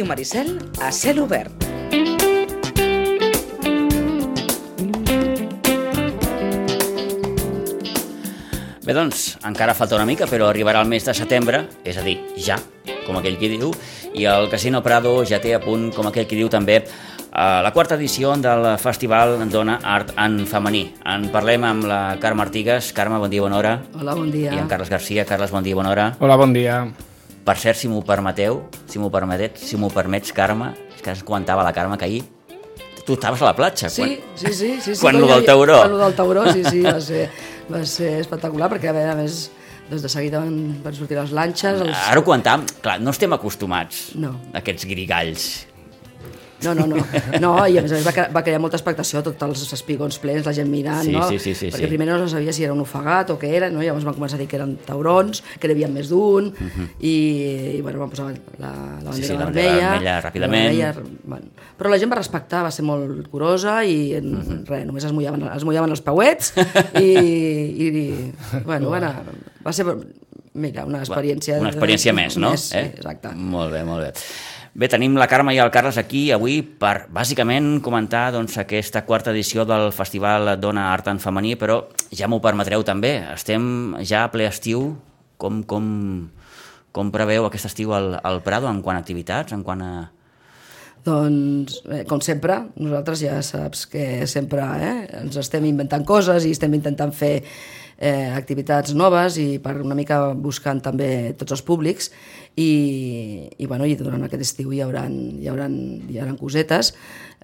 [0.00, 1.52] Ràdio Maricel, a cel obert.
[8.80, 12.16] Bé, doncs, encara falta una mica, però arribarà el mes de setembre, és a dir,
[12.40, 12.56] ja,
[13.04, 13.74] com aquell qui diu,
[14.16, 17.74] i el Casino Prado ja té a punt, com aquell qui diu també, eh, la
[17.76, 20.94] quarta edició del Festival Dona Art en Femení.
[21.04, 22.94] En parlem amb la Carme Artigas.
[22.96, 23.76] Carme, bon dia, bona hora.
[24.00, 24.56] Hola, bon dia.
[24.56, 25.28] I en Carles Garcia.
[25.28, 26.10] Carles, bon dia, bona hora.
[26.20, 26.86] Hola, bon dia.
[27.44, 31.24] Per cert, si m'ho permeteu, si m'ho permetets, si m'ho permets, Carme, és que ens
[31.24, 32.22] comentava la Carme que ahir
[33.10, 33.88] tu estaves a la platja.
[33.90, 34.36] Sí, quan...
[34.36, 34.68] sí, sí.
[34.80, 35.78] sí, sí Quan però lo del tauró.
[35.80, 37.24] Quan lo del tauró, sí, sí, va ser,
[37.72, 39.48] va ser espectacular, perquè a veure, a més,
[39.90, 41.96] doncs de seguida van, van sortir les lanxes, els...
[42.06, 44.36] Ara ho comentàvem, clar, no estem acostumats No.
[44.52, 45.48] a aquests grigalls.
[46.64, 46.96] No, no, no.
[47.40, 50.18] No, i a més a més va, cre- va crear molta expectació, tots els espigons
[50.20, 51.22] plens, la gent mirant, Sí, no?
[51.28, 51.90] sí, sí, sí, perquè sí.
[51.92, 53.80] primer no se sabia si era un ofegat o què era, no?
[53.82, 56.50] Llavors van començar a dir que eren taurons, que n'hi havia més d'un,
[57.00, 57.14] i,
[57.78, 59.16] i, bueno, van posar la, la bandera Mhm.
[59.20, 59.90] Sí, sí, la bandera vermella.
[59.90, 60.68] vermella ràpidament.
[60.80, 60.94] la vermella,
[61.24, 61.46] bueno.
[61.80, 64.64] Però la gent va respectar, va ser molt curosa i en, Mhm.
[64.68, 66.52] res, només es mullaven, es mullaven els pauets
[67.00, 68.32] i, i, i
[68.66, 69.24] bueno, va, anar,
[69.66, 69.86] va ser,
[70.54, 71.58] mira, una experiència...
[71.60, 72.50] Una experiència més, no?
[72.50, 73.32] Més, sí, exacte.
[73.34, 74.12] Molt bé, molt bé.
[74.70, 79.32] Bé, tenim la Carme i el Carles aquí avui per, bàsicament, comentar doncs, aquesta quarta
[79.34, 81.80] edició del Festival Dona Art en Femení, però
[82.14, 84.92] ja m'ho permetreu també, estem ja a ple estiu,
[85.42, 85.90] com, com,
[86.94, 89.92] com preveu aquest estiu al, al Prado en quant a activitats, en quant a...
[91.02, 96.54] Doncs, eh, com sempre, nosaltres ja saps que sempre eh, ens estem inventant coses i
[96.54, 97.40] estem intentant fer
[98.00, 102.08] eh, activitats noves i per una mica buscant també tots els públics
[102.56, 102.70] i,
[103.60, 106.94] i, bueno, i durant aquest estiu hi haurà, hi haurà, hi haurà cosetes,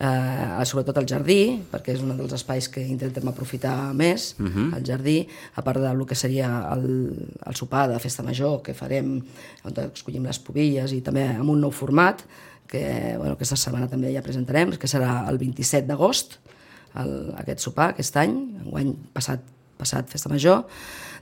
[0.00, 1.38] eh, sobretot al jardí,
[1.70, 4.66] perquè és un dels espais que intentem aprofitar més, uh -huh.
[4.76, 9.22] el jardí, a part del que seria el, el sopar de festa major que farem,
[9.64, 12.22] on escollim les pobilles i també amb un nou format,
[12.66, 16.38] que bueno, aquesta setmana també ja presentarem, que serà el 27 d'agost,
[16.96, 18.32] el- aquest sopar, aquest any,
[18.64, 19.40] enguany passat,
[19.76, 20.64] passat Festa Major.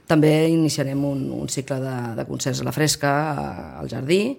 [0.07, 4.37] També iniciarem un, un cicle de, de concerts a la fresca a- al jardí,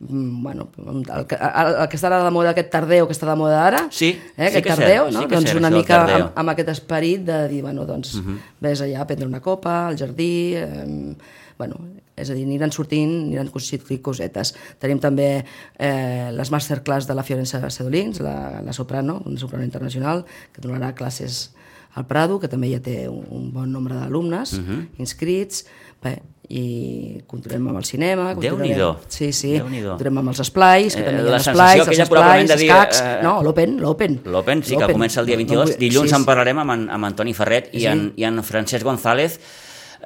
[0.00, 3.34] Mm, bueno, el, que- el, el que està de moda aquest tardeu, que està de
[3.34, 5.20] moda ara, Sí, eh, sí aquest que és tardeu, cert, no?
[5.22, 8.20] sí que doncs cert, una mica amb, amb aquest esperit de dir, bueno, doncs uh
[8.22, 8.36] -huh.
[8.60, 11.16] vés allà a prendre una copa, al jardí, eh,
[11.58, 11.74] bueno,
[12.14, 14.54] és a dir, aniran sortint, aniran sortint cosetes.
[14.78, 15.44] Tenim també
[15.80, 20.94] eh, les masterclass de la Fiorenza Sedolins, la, la soprano, una soprano internacional, que donarà
[20.94, 21.50] classes
[21.94, 24.86] al Prado, que també ja té un, un bon nombre d'alumnes uh -huh.
[24.98, 25.64] inscrits,
[26.02, 26.18] bé,
[26.50, 28.34] i continuem amb el cinema.
[28.34, 29.00] Déu-n'hi-do.
[29.08, 29.90] Sí, sí, Déu-n'hi-do.
[29.90, 32.70] continuem amb els esplais, que Eh, també hi la ha sensació esplais, els esplais, dir,
[32.70, 33.00] escacs...
[33.02, 34.20] eh, No, l'Open, l'Open.
[34.24, 35.68] L'Open, sí, que comença el dia No, 22.
[35.68, 37.86] no vull- Dilluns sí, en parlarem amb, en, amb Antoni Ferret i, Sí.
[37.86, 39.38] en, i en Francesc González,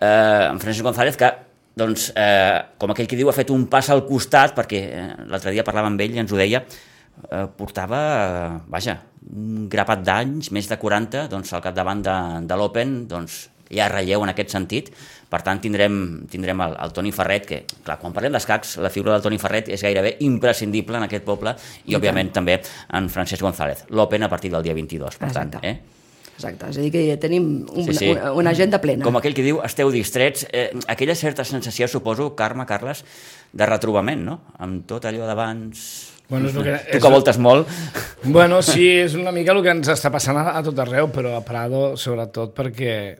[0.00, 1.32] eh, en Francesc González, que
[1.76, 5.52] doncs, eh, com aquell que diu, ha fet un pas al costat, perquè eh, l'altre
[5.52, 6.64] dia parlava amb ell i ens ho deia,
[7.30, 8.98] eh, portava, eh, vaja,
[9.32, 12.18] un grapat d'anys, més de 40, doncs, al capdavant de,
[12.48, 14.90] de l'Open, doncs, hi ha relleu en aquest sentit,
[15.32, 15.94] per tant tindrem,
[16.28, 19.70] tindrem el, el Toni Ferret, que clar, quan parlem d'escacs, la figura del Toni Ferret
[19.72, 21.54] és gairebé imprescindible en aquest poble,
[21.86, 22.58] i, I òbviament també
[22.92, 23.86] en Francesc González.
[23.96, 25.56] L'Open a partir del dia 22, per tant.
[25.56, 25.72] Exacte.
[25.72, 26.00] Eh?
[26.32, 28.10] Exacte, és a dir, que tenim un, Sí, sí.
[28.12, 29.04] Una, una agenda plena.
[29.04, 33.04] Com aquell que diu, esteu distrets, eh, aquella certa sensació, suposo, Carme, Carles,
[33.52, 34.40] de retrobament, no?
[34.58, 36.10] Amb tot allò d'abans...
[36.28, 37.68] Bueno, és que- tu és- que voltes molt,
[38.24, 41.36] Bueno, sí, és una mica el que ens està passant a, a tot arreu, però
[41.36, 43.18] a Prado, sobretot, perquè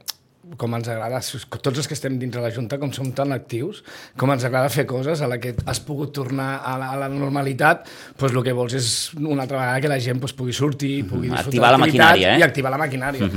[0.56, 1.20] com ens agrada,
[1.62, 3.82] tots els que estem dins de la Junta, com som tan actius,
[4.18, 7.08] com ens agrada fer coses a la que has pogut tornar a la, a la
[7.08, 7.86] normalitat,
[8.18, 8.88] doncs el que vols és
[9.18, 12.38] una altra vegada que la gent doncs, pugui sortir, pugui disfrutar Activar la maquinària, eh?
[12.38, 13.30] I activar la maquinària.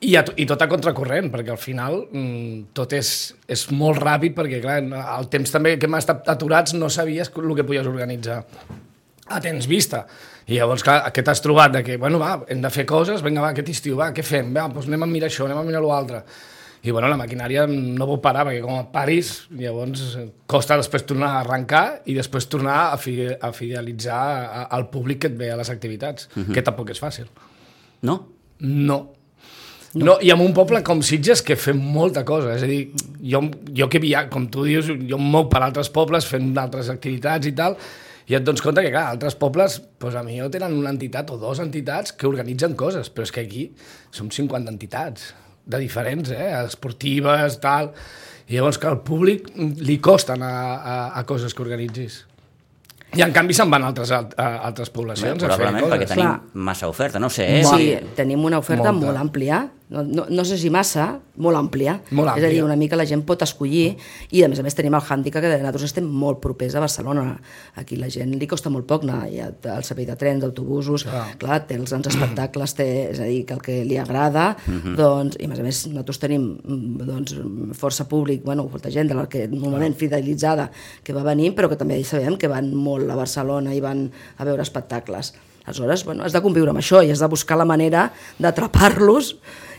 [0.00, 3.12] I, a, I tot a contracorrent, perquè al final mm, tot és,
[3.48, 4.80] és molt ràpid, perquè clar,
[5.20, 8.42] el temps també que hem estat aturats no sabies el que podies organitzar
[9.28, 10.04] a temps vista.
[10.46, 11.72] I llavors, clar, què t'has trobat?
[11.74, 14.52] De que, bueno, va, hem de fer coses, vinga, va, aquest estiu, va, què fem?
[14.54, 16.22] Va, doncs anem a mirar això, anem a mirar l'altre.
[16.86, 20.04] I, bueno, la maquinària no pot parar, perquè com a paris, llavors
[20.46, 24.20] costa després tornar a arrencar i després tornar a, fi, a fidelitzar
[24.70, 26.54] al públic que et ve a les activitats, uh -huh.
[26.54, 27.26] que tampoc és fàcil.
[28.02, 28.28] no?
[28.60, 29.16] No.
[29.94, 30.04] No.
[30.04, 32.90] no, i amb un poble com Sitges que fem molta cosa, és a dir,
[33.22, 33.40] jo,
[33.72, 37.46] jo que via, com tu dius, jo em mou per altres pobles fent altres activitats
[37.46, 37.78] i tal,
[38.26, 41.36] i et dones compte que, clar, altres pobles, doncs a millor tenen una entitat o
[41.38, 43.66] dues entitats que organitzen coses, però és que aquí
[44.10, 45.34] som 50 entitats,
[45.66, 47.92] de diferents, eh, esportives, tal,
[48.46, 52.24] i llavors que al públic li costa anar a, a coses que organitzis.
[53.16, 55.94] I en canvi se'n van a altres, a, a altres poblacions a fer Probablement coses.
[55.94, 56.62] perquè tenim Clar.
[56.66, 57.64] massa oferta, no sé, eh?
[57.64, 59.06] Sí, tenim una oferta Molta.
[59.06, 61.92] molt àmplia no, no, no sé si massa, molt àmplia.
[62.10, 62.64] Molt És a dir, àmplia.
[62.66, 63.92] una mica la gent pot escollir
[64.34, 67.36] i a més a més tenim el hàndicap que nosaltres estem molt propers a Barcelona.
[67.78, 71.24] Aquí la gent li costa molt poc anar ha el servei de trens, d'autobusos, clar.
[71.38, 75.38] clar, té els grans espectacles, té, és a dir, que el que li agrada, doncs,
[75.38, 77.36] i a més a més nosaltres tenim mm, doncs,
[77.78, 80.70] força públic, bueno, molta gent de la que normalment fidelitzada
[81.04, 84.48] que va venir, però que també sabem que van molt a Barcelona i van a
[84.48, 85.36] veure espectacles.
[85.66, 88.06] Aleshores, bueno, has de conviure amb això i has de buscar la manera
[88.38, 89.32] d'atrapar-los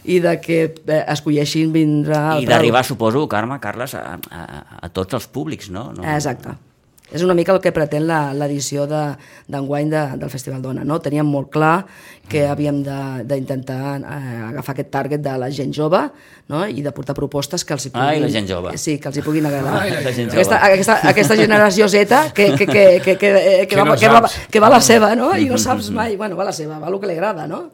[0.05, 2.17] i de que eh, escolleixin vindre...
[2.17, 5.89] al I d'arribar, suposo, Carme, Carles, a, a, a tots els públics, no?
[5.95, 6.05] no?
[6.13, 6.55] Exacte.
[7.11, 9.15] És una mica el que pretén la- l'edició de-
[9.47, 10.83] d'enguany de, del Festival Dona.
[10.83, 10.97] No?
[10.99, 11.85] Teníem molt clar
[12.27, 16.01] que havíem de- d'intentar eh, agafar aquest target de la gent jove
[16.51, 16.65] no?
[16.67, 18.07] i de portar propostes que els hi puguin...
[18.09, 18.75] Ai, la gent jove.
[18.77, 19.77] Sí, que els hi puguin agradar.
[19.85, 20.73] Ai, la gent aquesta, jove.
[20.73, 24.23] aquesta, aquesta generació Z que, que, que, que, que, que, Que va, no que, va,
[24.51, 25.31] que va la seva, no?
[25.37, 26.17] I no saps mai...
[26.19, 27.69] Bueno, va la seva, va el que li agrada, no?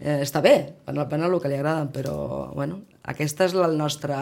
[0.00, 0.54] eh, està bé,
[0.86, 4.14] van, van el que li agrada, però, bueno, aquesta és el nostre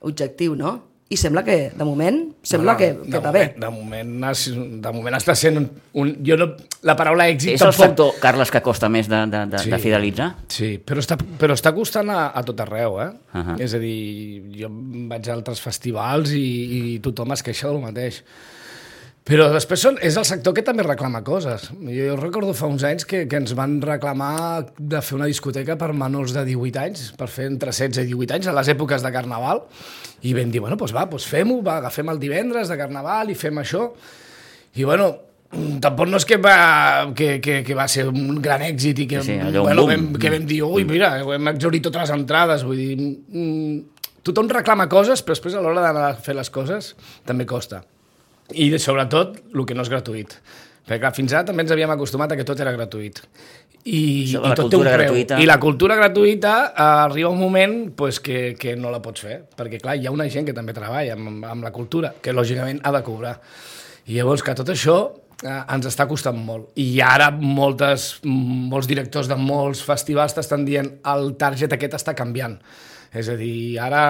[0.00, 0.80] objectiu, no?
[1.12, 3.42] I sembla que, de moment, sembla No, que, de que va bé.
[3.52, 4.46] moment- De moment, has-
[4.86, 5.66] de moment està sent un...
[6.00, 6.46] un jo no,
[6.88, 7.82] la paraula èxit És el tampoc...
[7.84, 9.70] factor, Carles, que costa més de, de, de, Sí.
[9.70, 10.30] de fidelitzar?
[10.48, 13.10] Sí, però està, però està costant a, a tot arreu, eh?
[13.34, 13.38] Uh.
[13.42, 13.60] -huh.
[13.60, 14.68] És a dir, jo
[15.12, 18.22] vaig a altres festivals i, i tothom es queixa del mateix.
[19.22, 21.68] Però després són, és el sector que també reclama coses.
[21.86, 25.92] Jo, recordo fa uns anys que, que ens van reclamar de fer una discoteca per
[25.94, 29.12] menors de 18 anys, per fer entre 16 i 18 anys, a les èpoques de
[29.14, 29.62] Carnaval,
[30.26, 33.38] i vam dir, bueno, doncs va, doncs fem-ho, va, agafem el divendres de Carnaval i
[33.38, 33.84] fem això.
[34.74, 35.06] I bueno,
[35.52, 36.56] mm, tampoc no és que va,
[37.14, 39.94] que, que, que va ser un gran èxit i que, Sí, sí, bueno, boom.
[39.94, 44.50] vam, que vam dir, ui, mira, hem exhaurit totes les entrades, vull dir, mm, tothom
[44.50, 47.84] reclama coses, però després a l'hora d'anar a fer les coses també costa.
[48.54, 50.36] I sobretot el que no és gratuït.
[50.82, 53.22] Perquè clar, fins ara també ens havíem acostumat a que tot era gratuït.
[53.82, 55.08] I, i la tot té un cultura preu.
[55.08, 55.38] gratuïta.
[55.42, 59.40] I la cultura gratuïta eh, arriba un moment pues, que, que no la pots fer,
[59.58, 62.82] perquè clar, hi ha una gent que també treballa amb, amb la cultura, que lògicament
[62.82, 63.36] ha de cobrar.
[64.06, 64.96] I llavors que tot això
[65.42, 66.70] eh, ens està costant molt.
[66.78, 72.58] I ara moltes, molts directors de molts festivals t'estan dient el target aquest està canviant.
[73.12, 74.06] És a dir, ara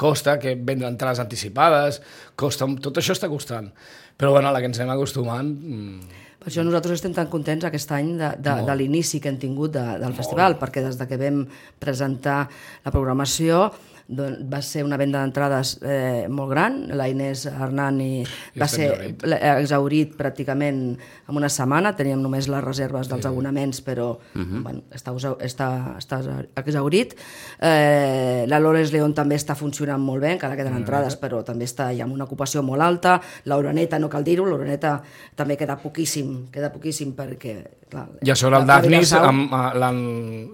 [0.00, 2.00] costa que vendre entrades anticipades,
[2.34, 3.70] costa, tot això està costant.
[4.18, 5.48] Però bueno, a la que ens anem acostumant...
[5.48, 9.36] mm, Per això nosaltres estem tan contents aquest any de, de, de l'inici que hem
[9.40, 11.42] tingut de, del festival, perquè des de que vam
[11.78, 12.46] presentar
[12.84, 13.66] la programació
[14.10, 18.24] doncs, va ser una venda d'entrades eh, molt gran, la Inés Hernani
[18.58, 19.22] va ser exhaurit.
[19.30, 20.80] la- exhaurit pràcticament
[21.28, 25.14] en una setmana, teníem només les reserves dels abonaments, però bueno, està,
[25.46, 25.68] està,
[25.98, 26.20] està
[26.58, 27.14] exhaurit.
[27.60, 31.90] Eh, la Lores León també està funcionant molt bé, encara queden entrades, però també està
[31.94, 33.20] ja amb una ocupació molt alta.
[33.44, 35.00] L'Oreneta, no cal dir-ho, l'Oreneta
[35.36, 37.58] també queda poquíssim, queda poquíssim perquè...
[37.90, 38.68] Clar, I a sobre el
[39.26, 39.72] amb- a-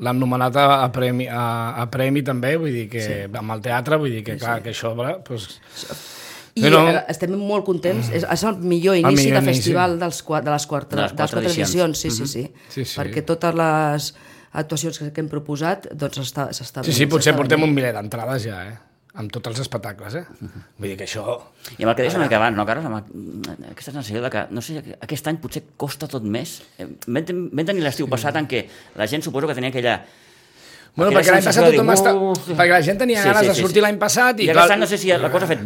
[0.00, 3.18] l'han nomenat a, a, premi, a, a premi també, vull dir que sí.
[3.36, 4.94] amb el teatre, vull dir que clar, que això...
[5.24, 5.48] Pues,
[6.56, 9.58] I Però- eh, estem molt contents, és, és el millor inici millor de inici.
[9.60, 11.68] festival dels, de les quatre, De de les les quatre quatre edicions.
[11.74, 12.96] edicions, sí, sí, sí, Sí, sí.
[12.98, 14.14] perquè totes les
[14.56, 18.62] actuacions que, hem proposat doncs s'està s'està sí, sí, potser portem un miler d'entrades ja,
[18.70, 18.76] eh?
[19.16, 20.24] amb tots els espectacles, eh?
[20.78, 21.22] Vull dir que això...
[21.78, 22.84] I amb el que deies una mica abans, no, Carles?
[22.88, 26.62] Amb el- aquesta sensació de que, no sé, aquest any potser costa tot més.
[26.78, 28.66] Eh, Vam, ten- vam tenir l'estiu passat en què
[28.96, 29.98] la gent suposo que tenia aquella...
[30.96, 32.16] Bueno, perquè l'any passat tothom està...
[32.48, 34.48] Perquè la gent tenia ganes de sortir l'any passat i...
[34.48, 35.64] I any no sé si la cosa ha fet...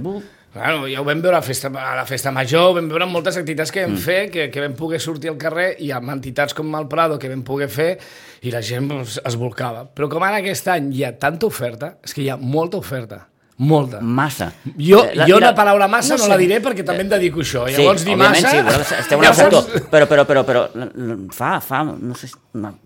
[0.50, 3.38] Bueno, ja ho vam veure a la festa, a la festa major, vam veure moltes
[3.38, 4.02] activitats que vam mm.
[4.02, 7.30] fer, que, que vam poder sortir al carrer, i amb entitats com el Prado que
[7.30, 7.92] vam poder fer,
[8.42, 9.84] i la gent pues, es volcava.
[9.94, 13.28] Però com ara aquest any hi ha tanta oferta, és que hi ha molta oferta,
[13.60, 13.98] molta.
[14.00, 14.50] Massa.
[14.78, 16.30] Jo, Eh, jo mira, la paraula massa no, no sé.
[16.32, 17.66] la diré perquè també em dedico a això.
[17.68, 18.50] Sí, Llavors, dir massa...
[18.54, 20.62] sí, esteu en ja el sector, però, però, però, però
[21.36, 22.30] fa, fa no sé,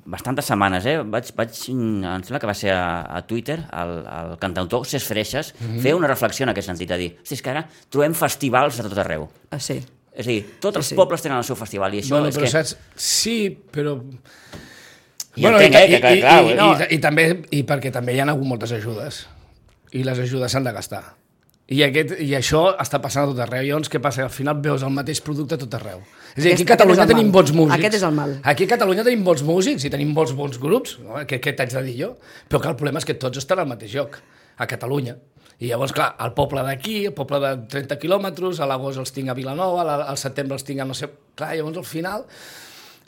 [0.05, 4.35] bastantes setmanes, eh, vaig, vaig, em sembla que va ser a, a Twitter, el, el
[4.43, 5.67] cantautor Cés Freixas, mm.
[5.67, 5.83] -hmm.
[5.83, 8.83] feia una reflexió en aquest sentit, a dir, hosti, és que ara trobem festivals a
[8.83, 9.29] tot arreu.
[9.51, 9.79] Ah, sí.
[10.15, 12.37] És a dir, tots els Sí, pobles tenen el seu festival i això Bueno, és
[12.37, 12.51] però que...
[12.51, 12.77] saps?
[12.97, 14.01] Sí, però...
[15.37, 16.73] I entenc, eh, que, que, i, clar, i, no.
[16.79, 19.27] i, i, també, i perquè també hi ha hagut moltes ajudes
[19.95, 21.05] i les ajudes s'han de gastar
[21.65, 23.63] I, aquest, I això està passant a tot arreu.
[23.65, 24.27] Llavors, què passa?
[24.27, 26.03] Al final veus el mateix producte a tot arreu.
[26.35, 27.79] És a dir, aquí a Catalunya tenim bons músics.
[27.79, 28.35] Aquest és el mal.
[28.53, 30.99] Aquí a Catalunya tenim bons músics i tenim bons bons grups.
[31.01, 31.23] No?
[31.31, 32.11] Què, què t'haig de dir jo?
[32.51, 34.21] Però que el problema és que tots estan al mateix lloc,
[34.61, 35.17] a Catalunya.
[35.63, 39.33] I llavors, clar, el poble d'aquí, el poble de 30 quilòmetres, a l'agost els tinc
[39.33, 41.09] a Vilanova, al setembre els tinc a no sé...
[41.39, 42.29] Clar, llavors al final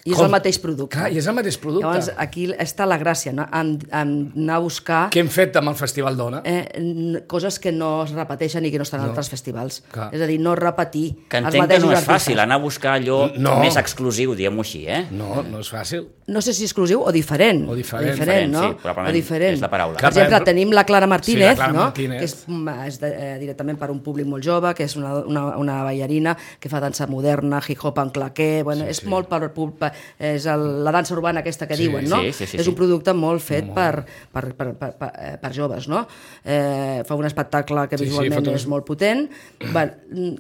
[0.06, 0.26] I és Com?
[0.28, 0.96] el mateix producte.
[0.96, 1.86] Clar, i és el mateix producte.
[1.86, 3.46] Llavors, aquí està la gràcia, no?
[3.52, 6.42] en, en anar a buscar Què hem fet amb el Festival d'Ona?
[6.46, 9.82] eh, coses que no es repeteixen i que no estan en altres festivals.
[9.90, 10.08] Clar.
[10.14, 12.14] És a dir, no repetir Que els entenc que mateixos no és artistes.
[12.28, 13.58] fàcil anar a buscar allò No.
[13.60, 15.06] més exclusiu, diguem-ho així, eh?
[15.10, 16.06] No, no és fàcil.
[16.28, 17.68] no sé si exclusiu o diferent.
[17.68, 18.14] O diferent.
[18.14, 18.60] diferent no?
[18.62, 19.54] Sí, probablement o diferent.
[19.54, 19.98] és la paraula.
[19.98, 21.80] Per exemple, tenim la Clara Martínez, Sí, la Clara no?
[21.84, 22.18] Martínez.
[22.18, 22.46] que és,
[22.86, 26.36] és de, eh, directament per un públic molt jove, que és una, una, una ballarina
[26.58, 29.06] que fa dansa moderna, hip-hop en claqué, bueno, sí, és sí.
[29.08, 32.20] molt per, per, és el, la dansa urbana aquesta que Sí, diuen, no?
[32.22, 32.70] sí, sí, sí, és sí.
[32.70, 36.04] un producte molt fet per, per, per, per, per, eh, per joves, no?
[36.44, 39.26] Eh, fa un espectacle que Sí, sí, visualment fa tot- és molt potent
[39.74, 39.86] va,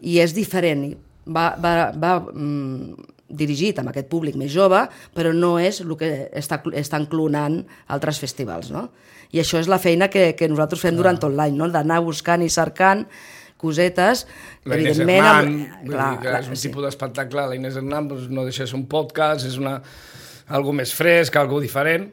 [0.02, 0.88] i és diferent.
[1.26, 2.94] Va, va, va mm,
[3.28, 8.20] dirigit amb aquest públic més jove, però no és el que està, estan clonant altres
[8.22, 8.88] festivals, no?
[9.34, 11.66] I això és la feina que, que nosaltres fem durant tot l'any, no?
[11.68, 13.02] d'anar buscant i cercant
[13.60, 14.26] cosetes,
[14.64, 15.00] La Inés.
[15.00, 16.68] Hernán, amb- vull dir que és un sí.
[16.68, 19.80] tipus d'espectacle, la Inés Hernán doncs, no deixa de ser un podcast, és una,
[20.48, 22.10] algo més fresc, algo diferent,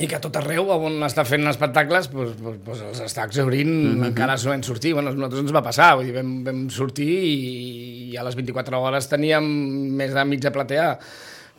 [0.00, 3.68] i que a tot arreu on està fent espectacles doncs, doncs, doncs els està exaurint,
[3.70, 4.06] mm -hmm.
[4.08, 4.94] encara solen sortir.
[4.94, 8.34] Bueno, a nosaltres ens va passar, vull dir, vam, vam sortir i, i a les
[8.34, 9.44] 24 hores teníem
[9.96, 10.98] més de mitja platea.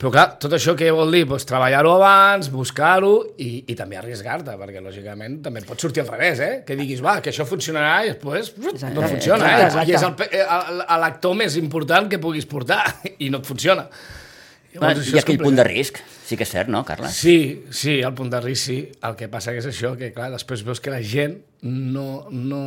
[0.01, 1.27] Però clar, tot això què vol dir?
[1.29, 6.39] Pues, treballar-ho abans, buscar-ho i, i també arriesgar-te, perquè lògicament també pot sortir al revés,
[6.41, 6.55] eh?
[6.65, 9.67] Que diguis, va, que això funcionarà i després Exacte, no funciona, exacte, eh?
[9.67, 9.91] exacte.
[9.91, 12.81] I és el, pe- el, el- l'actor més important que puguis portar
[13.21, 13.85] i no et funciona.
[14.81, 17.13] Ha és aquell punt de risc, sí que és cert, no, Carles?
[17.21, 17.37] Sí,
[17.75, 18.77] sí, el punt de risc sí.
[19.03, 22.25] El que passa que és això, que clar, després veus que la gent no...
[22.31, 22.61] no...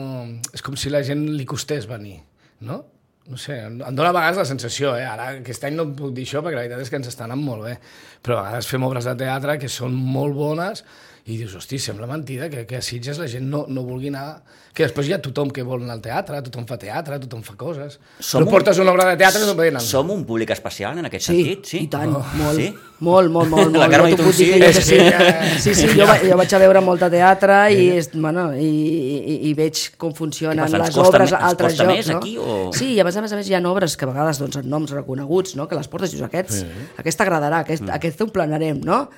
[0.53, 2.19] És com si la gent li costés venir,
[2.61, 2.83] no?
[3.25, 5.07] No sé, em dóna a vegades la sensació, eh?
[5.09, 7.41] Ara, aquest any no puc dir això perquè la veritat és que ens està anant
[7.41, 7.79] molt bé.
[8.21, 10.85] Però a vegades fem obres de teatre que són molt bones
[11.27, 14.43] i dius, hosti, sembla mentida que, que a Sitges la gent no, no vulgui anar...
[14.75, 17.53] Que després hi ha tothom que vol anar al teatre, tothom fa teatre, tothom fa
[17.57, 17.95] coses.
[18.19, 19.81] Som Però un- portes una obra de teatre i no anar.
[19.87, 21.79] Som un públic especial en aquest Sí, sentit, sí?
[21.85, 22.25] i tant, Oh.
[22.41, 22.67] molt, Sí?
[22.99, 23.77] molt, molt, molt, molt.
[23.79, 24.51] La Carme no tu sí.
[24.53, 24.97] És sí.
[24.99, 28.49] que- Sí, sí, jo, va- jo vaig a veure molt de teatre i, és, bueno,
[28.53, 32.17] i, i, i veig com funcionen passa, les obres a altres costa jocs, més no?
[32.19, 34.09] aquí, o- Sí, i a més a més, a més hi ha obres que a
[34.11, 35.69] vegades doncs, en noms reconeguts, no?
[35.69, 36.67] que les portes i dius, aquests, sí.
[36.99, 37.95] aquest t'agradarà, aquest, mm.
[37.95, 39.09] aquest ho planarem, no?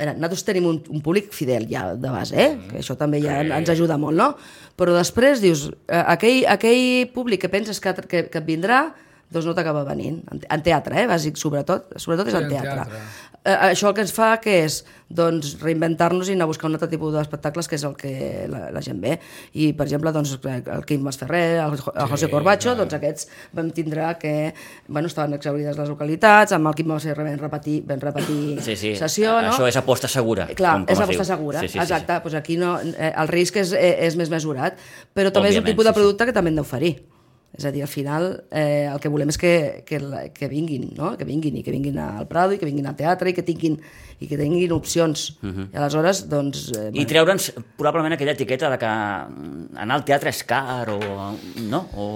[0.00, 2.58] Nosaltres tenim un, un públic fidel ja de base, eh?
[2.70, 3.50] que això també ja Sí.
[3.52, 4.30] ens ajuda molt, no?
[4.80, 8.94] Però després dius, eh, aquell, aquell públic que penses que, que, que et vindrà,
[9.30, 10.22] doncs no t'acaba venint.
[10.32, 11.92] En, en teatre, eh, bàsic, sobretot.
[12.00, 12.74] Sobretot és Sí, en en teatre.
[12.74, 13.00] teatre.
[13.40, 16.76] Eh, això el que ens fa que és doncs, reinventar-nos i anar a buscar un
[16.76, 18.10] altre tipus d'espectacles que és el que
[18.52, 19.14] la, la gent ve.
[19.56, 24.04] I, per exemple, doncs, el Quim Masferrer, el, el José Corbacho, doncs aquests vam tindre
[24.20, 24.34] que
[24.88, 28.92] bueno, estaven exaurides les localitats, amb el Quim Masferrer vam repetir, vam repetir Sí, sí.
[28.98, 29.54] sessió, no?
[29.54, 30.46] Això és aposta segura.
[30.50, 31.24] Eh, Clar, com, com és diu.
[31.24, 32.20] segura, Sí, sí, sí, exacte.
[32.26, 34.76] Doncs aquí no, eh, el risc és, eh, és més mesurat,
[35.16, 36.00] però també és un Òbviament, tipus de sí, sí.
[36.02, 36.92] producte que també hem d'oferir.
[37.60, 39.52] És a dir, al final eh, el que volem és que,
[39.84, 39.98] que,
[40.32, 41.12] que vinguin, no?
[41.20, 43.76] que vinguin i que vinguin al Prado i que vinguin al teatre i que tinguin,
[44.20, 45.26] i que tinguin opcions.
[45.44, 46.70] I aleshores, doncs...
[46.72, 51.00] Eh, I treure'ns probablement aquella etiqueta de que anar al teatre és car o...
[51.68, 51.84] No?
[52.00, 52.08] O...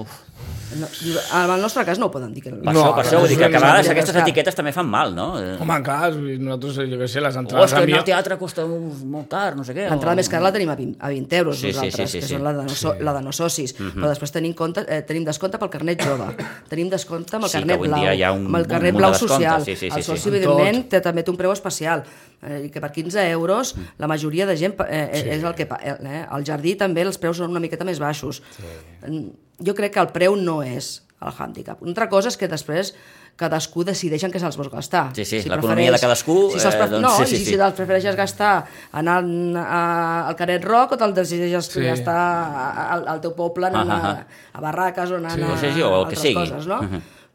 [0.74, 2.42] no, en el nostre cas no ho poden dir.
[2.42, 4.20] Que, Per No, això, per això vull dir que, que a vegades no, aquestes no,
[4.20, 4.24] no.
[4.26, 5.26] etiquetes també fan mal, no?
[5.38, 7.68] Eh, Home, clar, nosaltres, jo què sé, les O entrades...
[7.68, 9.86] és que anar envia- al teatre costa molt car, no sé què.
[9.92, 10.18] L'entrada o...
[10.18, 12.26] més cara la tenim a 20, a 20 euros Sí, sí, nosaltres, sí, sí, que
[12.28, 12.34] sí.
[12.34, 13.76] són la de no, so, la de no socis.
[13.78, 16.30] Però després tenim, compte, eh, tenim descompte pel carnet jove,
[16.72, 18.00] tenim descompte amb el Sí, carnet blau,
[18.38, 19.64] un amb el carnet blau social.
[19.66, 20.08] sí, sí, sí, el sí.
[20.08, 22.04] soci, Amb evidentment, té també té un preu especial,
[22.40, 25.28] eh, que per 15 euros la majoria de gent eh, sí.
[25.36, 25.66] és el que...
[25.68, 28.40] Eh, al jardí també els preus són una miqueta més baixos.
[28.56, 29.26] Sí.
[29.64, 31.80] Jo crec que el preu no és el hàndicap.
[31.82, 32.94] Una altra cosa és que després
[33.36, 35.08] cadascú decideixen que se'ls vol gastar.
[35.16, 37.50] Sí, sí, l'economia de cadascú, Si eh, pre- doncs, no, sí, sí, si, sí.
[37.52, 41.82] si te'ls prefereixes gastar anant a, al Canet Rock o te'l decideixes Sí.
[41.82, 44.14] gastar a- al, al teu poble anant Ah, ah,
[44.54, 46.34] a, a barraques o anant Sí, a, sí, sí, o el a que altres sigui.
[46.48, 46.80] coses, no?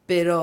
[0.10, 0.39] Però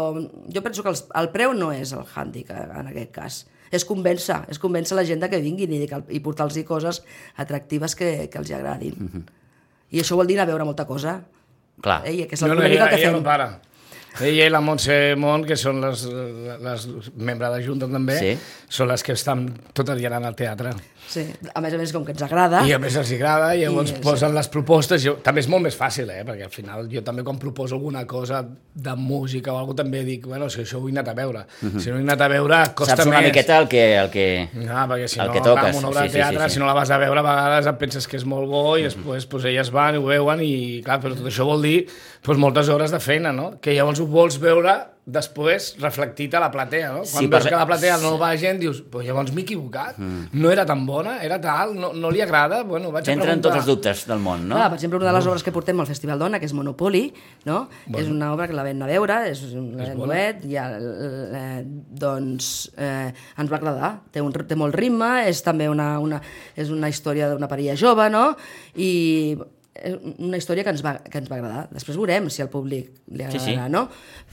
[0.54, 3.38] jo penso que els, el preu no és el hàndicap en aquest cas.
[3.74, 5.80] És convèncer, és convèncer la gent que vinguin i,
[6.14, 7.00] i portar-los coses
[7.34, 9.24] atractives que, que els agradin.
[9.90, 11.16] I això vol dir anar a veure molta cosa.
[11.82, 12.02] Clar.
[12.06, 12.12] Eh?
[12.14, 13.12] I que és No, una no, ella, el que fem.
[13.16, 13.60] no para.
[14.20, 16.04] Ella i la Montse Mont, que són les,
[16.62, 18.30] les membres de Junta també, Sí.
[18.68, 20.72] són les que estan tot el dia anant al teatre.
[21.08, 21.22] Sí.
[21.54, 22.60] A més a més, com que ens agrada...
[22.66, 25.00] I a més els agrada, i llavors I- posen les propostes.
[25.04, 26.24] Jo, també és molt més fàcil, eh?
[26.26, 30.26] perquè al final jo també quan proposo alguna cosa de música o alguna també dic,
[30.26, 31.44] bueno, si això ho he anat a veure.
[31.62, 33.30] Si no he anat a veure, costa Saps una més.
[33.30, 33.84] miqueta el que...
[34.02, 34.26] El que...
[34.66, 36.22] Ah, perquè si el no, que clar, toques, amb una obra sí, de sí, sí,
[36.24, 36.54] teatre, sí.
[36.56, 38.84] si no la vas a veure, a vegades et penses que és molt bo i
[38.88, 40.52] després pues, elles van i ho veuen i,
[40.84, 41.78] clar, però tot això vol dir
[42.26, 43.54] pues, moltes hores de feina, no?
[43.62, 47.04] Que llavors ho vols veure després reflectit a la platea, no?
[47.04, 49.98] Quan Sí, veus per- que la platea no va gent, dius, però llavors m'he equivocat,
[50.02, 50.32] mm.
[50.34, 53.52] no era tan bona, era tal, no, no li agrada, bueno, vaig a T'entren preguntar.
[53.52, 54.56] tots els dubtes del món, no?
[54.58, 57.04] Clar, per exemple, una de les obres que portem al Festival Dona, que és Monopoly,
[57.44, 57.68] no?
[57.86, 58.02] Bueno.
[58.04, 61.62] és una obra que la vam anar a veure, és un és duet, i eh,
[62.02, 63.92] doncs eh, ens va agradar.
[64.10, 66.20] Té, un, té molt ritme, és també una, una,
[66.58, 68.32] és una història d'una parella jove, no?
[68.74, 69.36] I
[69.76, 69.92] és
[70.24, 71.66] una història que ens, va, que ens va agradar.
[71.68, 73.72] Després veurem si al públic li Sí, agradarà, sí.
[73.74, 73.82] no?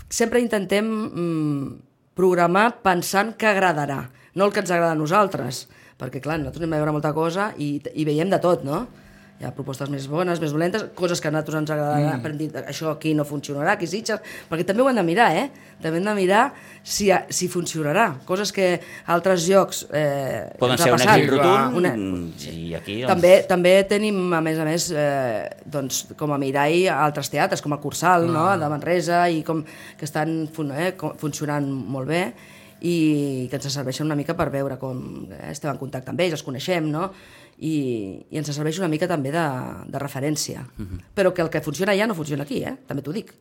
[0.10, 1.70] Sempre intentem mm,
[2.18, 5.68] programar pensant que agradarà, no el que ens agrada a nosaltres,
[6.00, 8.86] perquè, clar, nosaltres anem a veure molta cosa i, i veiem de tot, no?
[9.44, 12.22] Hi ha propostes més bones, més dolentes, coses que a nosaltres ens agradaran, mm.
[12.24, 15.50] per dir, això aquí no funcionarà, aquí Sitges, perquè també ho hem de mirar, eh?
[15.84, 16.44] També hem de mirar
[16.80, 18.06] si, si funcionarà.
[18.24, 21.12] Coses que a altres llocs eh, Poden ser un passat.
[21.18, 21.94] èxit rotund, Una-
[22.54, 23.12] i aquí, doncs...
[23.12, 25.44] també, també tenim, a més a més, eh,
[25.76, 28.48] doncs, com a mirall altres teatres, com el Cursal, no?
[28.56, 29.60] de Manresa, i com,
[30.00, 32.26] que estan eh, funcionant molt bé
[32.84, 35.00] i que ens serveixen una mica per veure com
[35.32, 37.08] eh, estem en contacte amb ells, els coneixem, no?
[37.63, 37.74] I,
[38.34, 39.44] i ens serveix una mica també de,
[39.88, 40.66] de referència.
[41.16, 42.75] Però que el que funciona allà no funciona aquí, eh?
[42.90, 43.32] també t'ho dic.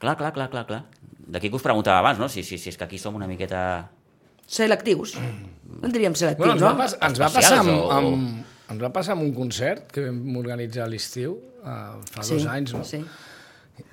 [0.00, 0.84] Clar, clar, clar, clar, clar.
[1.30, 2.28] D'aquí que us preguntava abans, no?
[2.30, 3.88] Si, si, si és que aquí som una miqueta...
[4.50, 5.16] Selectius.
[5.18, 6.78] No en diríem selectius, Bueno, ens, va, no?
[6.80, 8.40] pas, ens, va passar amb, o- amb,
[8.74, 12.72] ens va passar amb un concert que vam organitzar a l'estiu, uh, fa dos anys,
[12.74, 12.82] no?
[12.86, 12.98] Sí.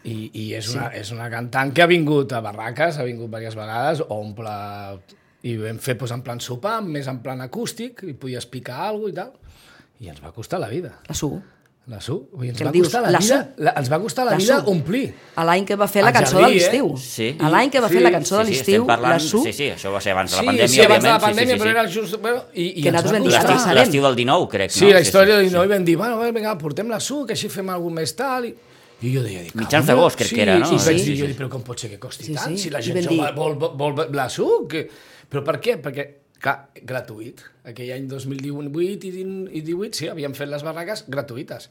[0.03, 3.55] I, i és, una, és una cantant que ha vingut a Barraques, ha vingut diverses
[3.59, 4.55] vegades, omple...
[5.47, 9.11] I vam fer pues, en plan sopar, més en plan acústic, i podies picar alguna
[9.13, 9.29] i tal.
[10.03, 10.95] I ens va costar la vida.
[11.07, 11.29] La Su.
[11.87, 12.17] La Su.
[12.41, 12.87] Dir, ens va dius?
[12.89, 13.63] costar la, La vida, Su?
[13.63, 14.71] la, ens va costar la, La vida Su?
[14.73, 15.05] omplir.
[15.39, 16.89] A l'any que va fer la El cançó Jardí, de l'estiu.
[16.97, 16.99] eh?
[16.99, 17.29] Sí.
[17.39, 18.03] A l'any que va fer Sí.
[18.03, 19.13] la cançó de sí, sí, l'estiu, parlant...
[19.13, 21.09] la Su, Sí, sí, això va ser abans de la sí, pandèmia, sí, abans de
[21.13, 22.19] la pandèmia, sí, però sí, era just...
[22.25, 23.77] Bueno, i, i Que nosaltres va vam dir.
[23.79, 24.93] L'estiu del 19, crec, Sí, no?
[24.97, 27.69] la història del 19 i vam dir, bueno, vinga, portem la Su, que així fem
[27.69, 28.49] alguna més tal...
[28.51, 28.55] I,
[29.01, 30.65] i jo deia, Mitjans "Cabrón, d'agost, crec que era, no?
[30.65, 31.31] Sí, sí, Sí, sí, sí, jo sí.
[31.33, 32.55] dic, però com pot ser que costi Sí, tant?
[32.55, 32.63] sí.
[32.63, 34.87] Si la gent jove dir- vol, vol, vol la Su, que...
[35.29, 35.77] però per què?
[35.81, 36.07] Perquè,
[36.39, 37.41] clar, gratuït.
[37.65, 41.69] Aquell any 2018 i 18, sí, havíem fet les barraques gratuïtes.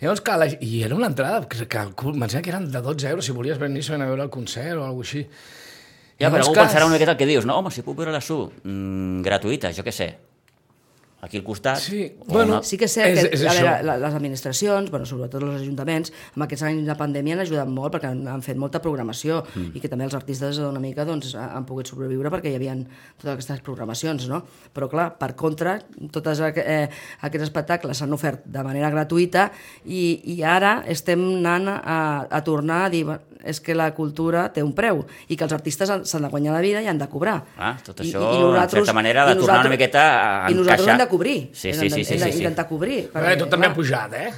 [0.00, 3.24] Llavors, clar, la, i era una entrada, que, que sembla que eren de 12 euros
[3.26, 5.24] si volies venir a veure el concert o alguna així.
[6.20, 7.56] Ja, però algú clar, pensarà una miqueta el que dius, no?
[7.58, 10.08] Home, si puc veure la SU mm, gratuïta, jo què sé,
[11.20, 11.78] aquí al costat...
[11.82, 14.14] Sí, o bueno, una- Sí que és cert És- que és a veure, la- les
[14.14, 18.20] administracions, bueno, sobretot els ajuntaments, amb aquests anys de pandèmia han ajudat molt perquè han,
[18.30, 19.72] han fet molta programació mm.
[19.74, 22.76] i que també els artistes una mica doncs, ha- han pogut sobreviure perquè hi havia
[23.18, 24.44] totes aquestes programacions, no?
[24.74, 25.78] Però clar, per contra,
[26.14, 26.88] tots eh,
[27.26, 29.48] aquests espectacles s'han ofert de manera gratuïta
[29.86, 31.98] i, i ara estem anant a,
[32.30, 35.52] a tornar a dir "Va, és que la cultura té un preu i que els
[35.52, 37.44] artistes han- s'han de guanyar la vida i han de cobrar.
[37.56, 40.80] Ah, tot això, i- i en certa manera, de tornar una miqueta a I nosaltres
[40.80, 41.00] encaixar.
[41.00, 41.50] hem de cobrir.
[41.52, 42.30] Sí, sí, sí, sí, hem sí, sí.
[42.38, 43.10] d'intentar cobrir.
[43.14, 44.30] A veure, tot també ha pujat, eh?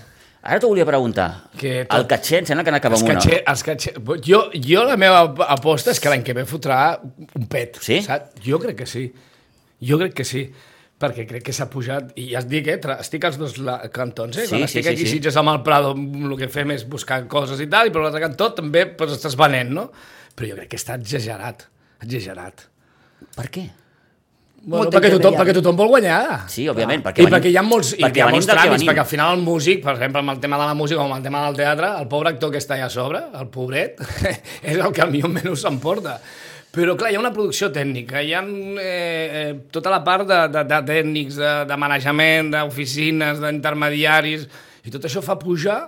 [0.42, 1.50] Ara t'ho volia preguntar.
[1.56, 3.18] Que tot- El catxer, em sembla que n'acaba amb una.
[3.46, 3.92] els catxer...
[4.24, 6.98] Jo, jo la meva aposta és que l'any que ve fotrà
[7.34, 7.76] un pet.
[7.80, 8.00] Sí?
[8.02, 8.40] Saps?
[8.42, 9.12] Jo crec que sí.
[9.82, 10.50] Jo crec que sí
[11.00, 13.78] perquè crec que s'ha pujat, i ja et dic, eh, tra- estic als dos la-
[13.88, 14.44] cantons, eh?
[14.46, 15.12] Sí, Quan sí, estic sí, aquí sí.
[15.16, 18.20] Sitges amb el Prado, el que fem és buscar coses i tal, i per l'altre
[18.20, 19.86] cantó també pues, estàs venent, no?
[20.36, 21.64] Però jo crec que està exagerat,
[22.04, 22.66] exagerat.
[23.36, 23.70] Per què?
[24.62, 26.42] Bueno, Molta perquè, tothom, perquè tothom vol guanyar.
[26.52, 28.48] Sí, òbviament, perquè I venim- perquè hi ha molts, i perquè hi ha venim molts
[28.52, 31.04] tràmits, perquè al final el músic, per exemple, amb el tema de la música o
[31.06, 33.96] amb el tema del teatre, el pobre actor que està allà a sobre, el pobret,
[34.62, 36.18] és el que millor menys s'emporta.
[36.70, 40.38] Però, clar, hi ha una producció tècnica, hi ha eh, eh, tota la part de,
[40.54, 44.46] de, de tècnics, de, de manejament, d'oficines, d'intermediaris,
[44.86, 45.80] i tot això fa pujar,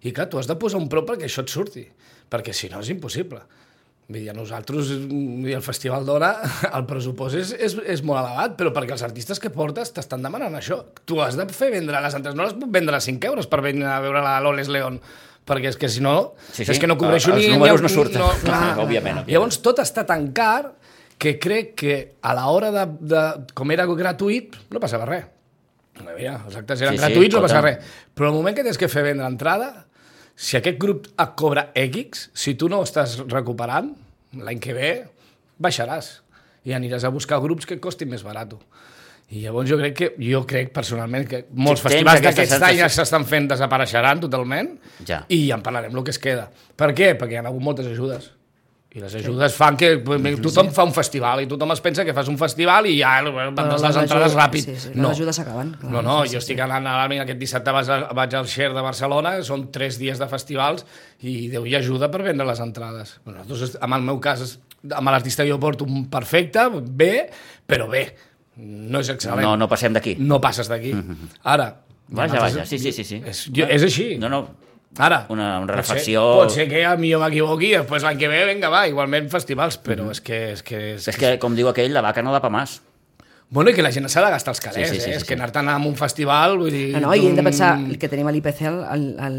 [0.00, 1.84] i clar, tu has de posar un prop perquè això et surti,
[2.32, 3.42] perquè si no és impossible.
[4.10, 6.32] Vull dir, a nosaltres, dir, el Festival d'Hora,
[6.76, 10.56] el pressupost és, és, és molt elevat, però perquè els artistes que portes t'estan demanant
[10.56, 10.80] això.
[11.04, 13.60] Tu has de fer vendre les entrades, no les puc vendre a 5 euros per
[13.68, 14.98] venir a veure la Loles León,
[15.46, 16.70] perquè és que si no, Sí, sí.
[16.72, 17.52] és que no cobreixo Els ni...
[17.54, 18.20] números ni- no surten.
[18.44, 18.76] clar.
[18.78, 19.28] Òbviament, òbviament.
[19.30, 20.72] Llavors tot està tan car
[21.20, 23.22] que crec que a l'hora de, de...
[23.54, 25.26] Com era gratuït, no passava res.
[26.00, 27.90] Mira, els actes eren Sí, sí, sí, gratuïts, no passava res.
[28.16, 29.86] Però el moment que tens que fer vendre entrada,
[30.34, 33.90] si aquest grup et cobra X, si tu no ho estàs recuperant,
[34.40, 34.90] l'any que ve
[35.60, 36.22] baixaràs
[36.64, 38.54] i aniràs a buscar grups que costin més barat.
[39.30, 42.84] I llavors jo crec que jo crec personalment que molts Sí, tens festivals d'aquests sensació.
[42.84, 44.72] anys s'estan fent desapareixeran totalment
[45.06, 45.24] Ja.
[45.28, 46.48] i ja en parlarem el que es queda.
[46.76, 47.12] Per què?
[47.16, 48.32] Perquè hi ha hagut moltes ajudes.
[48.92, 49.98] I les ajudes fan que
[50.42, 53.70] tothom fa un festival i tothom es pensa que fas un festival i ja vendes
[53.70, 54.64] les les entrades ajudes- ràpid.
[54.64, 55.10] sí, sí, les no.
[55.10, 55.76] ajudes s'acaben.
[55.84, 58.48] No, no, Sí, sí, jo estic anant a l'Àlmin aquest dissabte vaig, a, vaig al
[58.48, 60.84] Xer de Barcelona, són tres dies de festivals
[61.22, 63.20] i Déu hi ajuda per vendre les entrades.
[63.24, 64.58] Bueno, Nosaltres, en el meu cas,
[64.90, 66.58] amb l'artista jo porto un perfecte,
[66.90, 67.30] bé,
[67.68, 68.08] però bé.
[68.60, 69.42] No és excel·lent.
[69.42, 70.16] No, no passem d'aquí.
[70.18, 70.92] No passes d'aquí.
[71.42, 71.70] Ara...
[72.10, 73.04] Vaja, nosaltres- vaja, sí, sí, sí.
[73.04, 73.22] sí.
[73.24, 74.16] És, jo, és així.
[74.18, 74.48] No, no,
[74.98, 76.22] Ara, Una- una pot ser- reflexió.
[76.34, 79.76] Pot ser, que a mi jo m'equivoqui, després l'any que ve, vinga, va, igualment festivals,
[79.78, 80.10] però Mhm.
[80.10, 80.38] és que...
[80.56, 82.80] És que, és, És que, com diu aquell, la vaca no da pa més.
[83.52, 85.12] Bueno, i que la gent s'ha de gastar els calés, Sí, sí, sí, eh?
[85.12, 85.26] sí, és sí.
[85.26, 86.92] que anar-te'n a un festival, vull dir...
[86.94, 89.38] No, no, i hem de un- pensar que tenim a l'IPC el, el, el,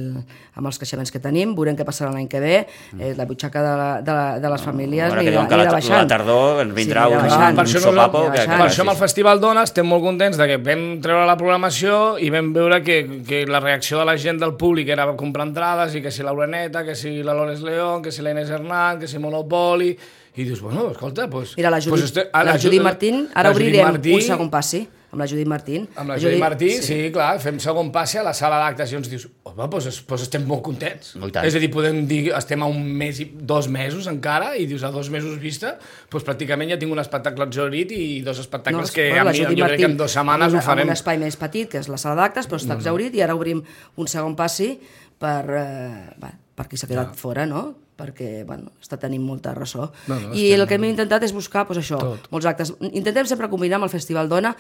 [0.60, 2.58] amb els creixements que tenim, veurem què passarà l'any que ve,
[3.00, 5.64] eh, la butxaca de, la, de, la, de les famílies que anirà, diuen que la,
[5.64, 6.12] anirà la baixant.
[6.12, 7.56] tardor ens vindrà Sí, un, anirà Ah, baixant.
[7.56, 8.18] per un sopapo.
[8.18, 8.52] no- que, baixant.
[8.52, 11.38] per que, això amb el Festival Dona estem molt contents de que vam treure la
[11.40, 15.48] programació i vam veure que, que la reacció de la gent del públic era comprar
[15.48, 19.00] entrades i que si l'Aureneta, que si la Lores León, que si la Inés Hernán,
[19.00, 19.96] que si Monopoli...
[20.36, 21.58] I dius, bueno, escolta, doncs...
[21.58, 24.14] Mira, la Judit, pues este- ah, la Ju- Judit Martín, ara la Judit obrirem Martí,
[24.16, 25.90] un segon passi amb la Judit Martín.
[26.00, 26.84] Amb la Judit Martí, sí.
[26.88, 30.24] sí, clar, fem segon passe a la sala d'actes i ens dius, home, doncs, doncs
[30.24, 31.10] estem molt contents.
[31.20, 31.44] Tant.
[31.50, 34.86] És a dir, podem dir, estem a un mes i dos mesos encara, i dius,
[34.88, 35.74] a dos mesos vista,
[36.10, 39.44] doncs pràcticament ja tinc un espectacle exhaurit i dos espectacles que bueno, a la mi,
[39.44, 40.88] jo Judit crec que en dues setmanes ho farem.
[40.88, 43.60] Un espai més petit, que és la sala d'actes, però està exaurit, i ara obrim
[44.00, 44.78] un segon passi
[45.20, 47.74] per, eh, va, per qui s'ha quedat fora, no?
[48.02, 49.92] Perquè bueno, està tenint molta ressò.
[50.10, 52.28] No, no, I el que hem intentat és buscar pues, això, Tot.
[52.34, 52.74] molts actes.
[52.92, 54.56] Intentem sempre combinar amb el Festival Dona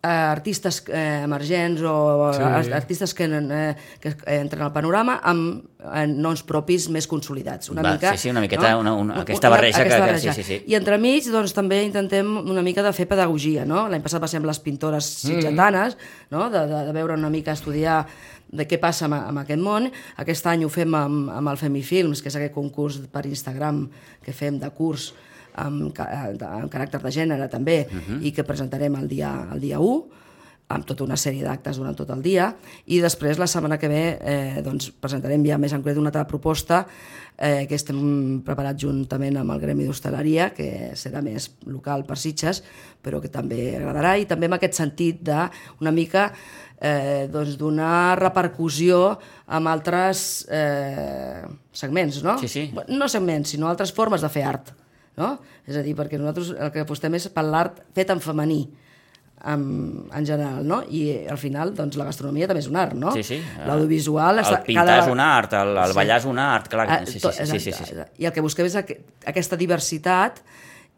[0.00, 2.40] eh, artistes eh, emergents o Sí.
[2.64, 2.72] sí.
[2.72, 7.68] artistes que, eh, que entren al panorama amb eh, noms propis més consolidats.
[7.74, 10.42] Una Va, mica, sí, sí, una miqueta, una- una- aquesta barreja que- que- sí, sí,
[10.44, 10.62] sí.
[10.68, 13.88] I entremig, doncs, també intentem una mica de fer pedagogia, no?
[13.88, 15.96] L'any passat va ser amb les pintores sitgetanes,
[16.30, 16.48] no?
[16.50, 18.06] De, de, de veure una mica, estudiar
[18.52, 19.90] de què passa amb, amb aquest món.
[20.16, 23.86] Aquest any ho fem amb, amb el Femifilms, que és aquest concurs per Instagram
[24.24, 25.10] que fem de curs
[25.58, 27.86] amb, de- amb caràcter de gènere també,
[28.22, 30.26] i que presentarem el dia, el dia 1
[30.68, 32.50] amb tota una sèrie d'actes durant tot el dia.
[32.92, 36.26] I després la setmana que ve eh, doncs, presentarem ja més en concret una altra
[36.28, 36.82] proposta
[37.38, 42.60] eh, que estem preparats juntament amb el Gremi d'Hostaleria que serà més local per Sitges
[43.00, 44.18] però que també agradarà.
[44.20, 45.40] I també en aquest sentit de
[45.80, 46.34] una mica
[46.80, 52.36] eh, doncs donar repercussió amb altres eh, segments, no?
[52.38, 52.66] Sí, sí.
[52.88, 54.74] No segments, sinó altres formes de fer art.
[55.18, 55.32] No?
[55.66, 58.60] És a dir, perquè nosaltres el que apostem és per l'art fet en femení,
[59.50, 59.64] en,
[60.14, 60.80] en general, no?
[60.90, 63.10] I al final, doncs, la gastronomia també és un art, no?
[63.14, 63.40] Sí, sí.
[63.66, 64.38] L'audiovisual...
[64.44, 65.98] El pintar cada- és un art, el, el Sí.
[65.98, 66.86] ballar és un art, clar.
[66.90, 68.06] Ah, Sí, sí, sí, sí, sí, sí, sí.
[68.22, 68.94] I el que busquem és aqu
[69.26, 70.38] aquesta diversitat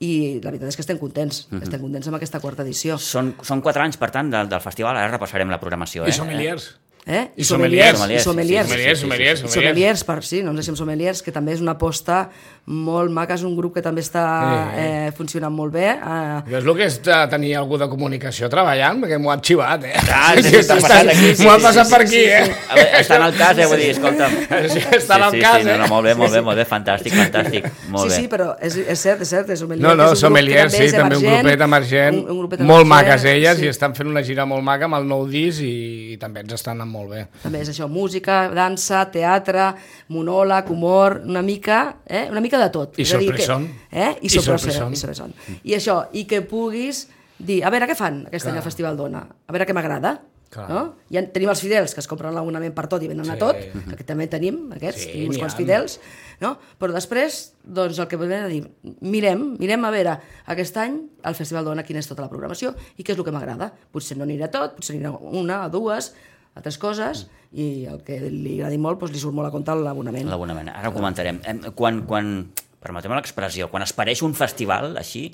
[0.00, 1.62] i la veritat és que estem contents, Mhm.
[1.62, 2.96] estem contents amb aquesta quarta edició.
[2.98, 4.96] Són, són quatre anys, per tant, del, del festival.
[4.96, 6.06] Ara repassarem la programació.
[6.06, 6.12] I eh?
[6.12, 6.79] sommeliers.
[7.06, 7.30] Eh?
[7.36, 7.98] I sommeliers.
[8.10, 8.20] I sommeliers.
[8.20, 9.54] Sí, sí, sí, Sommeliers, sí, sí, sommeliers, sí, I sí.
[9.54, 12.28] sommeliers, per, sí, no ens deixem sommeliers, que també és una aposta
[12.70, 14.80] molt maca, és un grup que també està Sí.
[14.82, 15.88] eh, funcionant molt bé.
[15.90, 19.94] Eh, és el que és tenir algú de comunicació treballant, perquè m'ho han xivat, eh?
[20.12, 22.42] Ah, sí, sí, està passant aquí, sí, M'ho ha sí, passat sí, per aquí, eh?
[22.68, 23.66] A veure, està en el cas, eh?
[23.66, 24.36] Vull dir, escolta'm.
[24.70, 25.78] Sí, està en el sí, cas, sí, no, eh?
[25.78, 27.66] no, molt bé, molt bé, molt bé, fantàstic, fantàstic.
[27.88, 28.20] Molt sí, bé.
[28.20, 29.88] sí, però és, és cert, és cert, és sommelier.
[29.88, 33.66] No, no, sommeliers, sí, també un grupet emergent, un, un grupet molt maques elles, sí.
[33.66, 36.52] i estan fent una gira molt maca amb el nou disc i, i també ens
[36.60, 37.22] estan molt bé.
[37.42, 39.70] També és això, música, dansa, teatre,
[40.12, 42.26] monòleg, humor, una mica, eh?
[42.30, 42.98] una mica de tot.
[42.98, 43.68] I a sorpresón.
[43.90, 44.10] Eh?
[44.22, 44.92] I sorpresón.
[44.92, 45.34] I, sorpresón.
[45.62, 47.06] I això, i que puguis
[47.38, 49.22] dir, a veure, què fan aquest any al Festival Dona?
[49.46, 50.18] A veure què m'agrada.
[50.50, 50.64] Clar.
[50.66, 50.80] No?
[51.14, 53.38] Ja tenim els fidels que es compren l'abonament per tot i venen a Sí.
[53.38, 53.54] tot,
[53.94, 56.00] que també tenim aquests, Sí, sí, uns quants fidels,
[56.40, 56.56] no?
[56.76, 58.64] però després doncs el que volem a dir,
[59.00, 60.16] mirem, mirem a veure
[60.50, 63.30] aquest any al Festival Dona quina és tota la programació i què és el que
[63.30, 63.70] m'agrada.
[63.94, 66.10] Potser no anirà tot, potser anirà una o dues,
[66.58, 70.28] altres coses, i el que li agradi molt doncs, li surt molt a compte l'abonament.
[70.30, 70.72] L'abonament.
[70.74, 71.40] Ara ho comentarem.
[71.44, 72.32] Em, Quan, quan,
[72.80, 75.28] permeteu l'expressió, quan es pareix un festival així,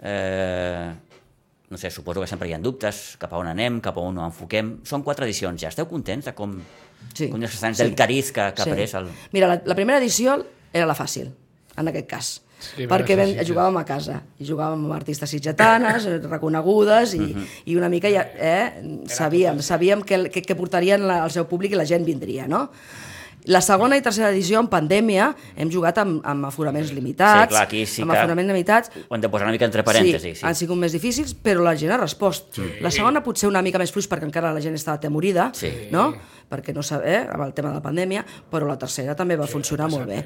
[0.00, 0.92] eh,
[1.68, 4.18] no sé, suposo que sempre hi ha dubtes cap a on anem, cap a on
[4.20, 4.76] ho enfoquem.
[4.86, 5.72] Són quatre edicions ja.
[5.72, 6.60] Esteu contents de com,
[7.14, 7.28] Sí.
[7.30, 9.08] com estan del cariz que, que ha pres el...
[9.32, 10.36] Mira, la, la primera edició
[10.72, 11.32] era la fàcil,
[11.76, 12.30] en aquest cas.
[12.58, 13.44] Sí, perquè vam, sí, sí.
[13.52, 17.44] jugàvem a casa i jugàvem amb artistes sitgetanes eh, reconegudes i, Mhm.
[17.66, 21.72] i una mica ja, eh, sabíem, sabíem que, que, que portarien la, el seu públic
[21.72, 22.70] i la gent vindria, no?
[23.46, 27.62] La segona i tercera edició, en pandèmia, hem jugat amb, amb aforaments limitats, Sí, clar,
[27.62, 30.40] aquí sí amb que- aforaments limitats, Ho hem de posar una mica entre parèntesis.
[30.40, 32.54] Sí, han sigut més difícils, però la gent ha respost.
[32.56, 32.62] Sí.
[32.80, 35.70] La segona potser una mica més fluix perquè encara la gent estava temorida, Sí.
[35.92, 36.12] no?
[36.50, 39.46] perquè no sap, eh, amb el tema de la pandèmia, però la tercera també va
[39.46, 40.24] sí, funcionar molt bé.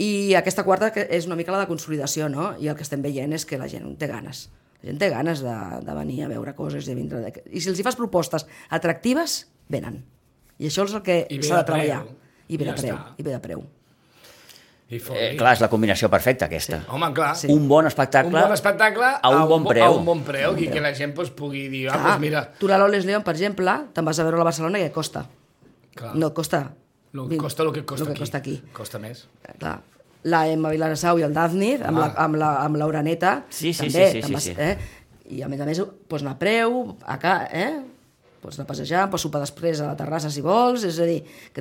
[0.00, 2.54] I aquesta quarta que és una mica la de consolidació, no?
[2.58, 4.46] I el que estem veient és que la gent té ganes.
[4.80, 7.20] La gent té ganes de, de venir a veure coses, de vindre...
[7.20, 7.42] De...
[7.52, 10.00] I si els hi fas propostes atractives, venen.
[10.60, 11.76] I això és el que I ve s'ha de preu.
[11.84, 12.00] treballar.
[12.48, 12.96] I ve Ja de preu.
[13.18, 13.66] I ve de preu.
[14.90, 16.80] I Eh, clar, és la combinació perfecta, aquesta.
[16.90, 17.36] Home, clar.
[17.38, 17.46] Sí.
[17.52, 19.84] Un bon espectacle, Un bon espectacle a un bon preu.
[19.84, 22.42] A un bon preu, i que la gent pues, pugui dir, ah, Clar, doncs mira...
[22.58, 25.28] tu la Loles León, per exemple, te'n vas a veure a Barcelona i què costa?
[25.94, 26.16] Clar.
[26.18, 26.64] No et costa...
[27.12, 28.20] Lo, costa el que costa, lo que aquí.
[28.20, 28.62] costa aquí.
[28.72, 29.26] Costa més.
[29.58, 29.80] Clar.
[30.24, 34.10] La Emma Vilarasau i el Daphne, amb, la, amb, la, amb l'Uraneta, Sí, sí, també.
[34.12, 34.54] sí, sí, sí, sí.
[34.58, 34.76] Eh?
[35.30, 37.80] I a més a més, pues, anar a preu, a ca, eh?
[38.40, 41.18] pots anar a passejar, pots sopar després a la terrassa si vols, és a dir,
[41.52, 41.60] que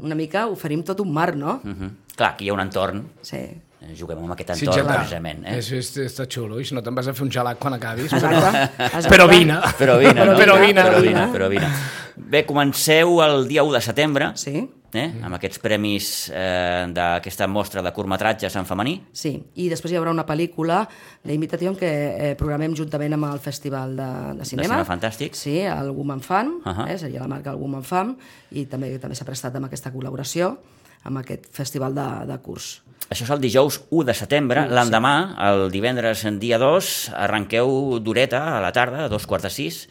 [0.00, 1.60] una mica oferim tot un mar, no?
[1.64, 1.90] Uh -huh.
[2.16, 3.36] Clar, aquí hi ha un entorn, Sí.
[3.36, 4.96] eh, juguem amb aquest Sí, entorn, clar.
[4.98, 5.44] precisament.
[5.46, 5.58] Eh?
[5.58, 8.10] És, és, està xulo, i si no te'n vas a fer un gelat quan acabis.
[8.12, 8.70] Exacte.
[8.78, 9.08] exacte.
[9.08, 9.58] Però vine.
[9.78, 10.36] Però vine, no?
[10.38, 10.82] Però vine.
[10.82, 11.68] Però vine, però vine.
[12.16, 14.70] Bé, comenceu el dia 1 de setembre, Sí.
[14.94, 15.06] Eh?
[15.24, 18.98] amb aquests premis eh, d'aquesta mostra de curtmetratges en femení.
[19.16, 20.82] Sí, i després hi haurà una pel·lícula
[21.26, 24.68] d'Invitació que eh, programem juntament amb el Festival de, de Cinema.
[24.68, 25.34] Cinema Fantàstic.
[25.34, 26.72] Sí, el Woman Fan, uh.
[26.72, 26.88] -huh.
[26.90, 28.16] eh, seria la marca el Woman Fan,
[28.52, 30.56] i també també s'ha prestat amb aquesta col·laboració
[31.06, 32.82] amb aquest festival de, de curs.
[33.06, 34.66] Això és el dijous 1 de setembre.
[34.66, 39.52] L'endemà, el divendres en dia 2, arrenqueu d'horeta a la tarda, a dos quarts de
[39.54, 39.88] sis,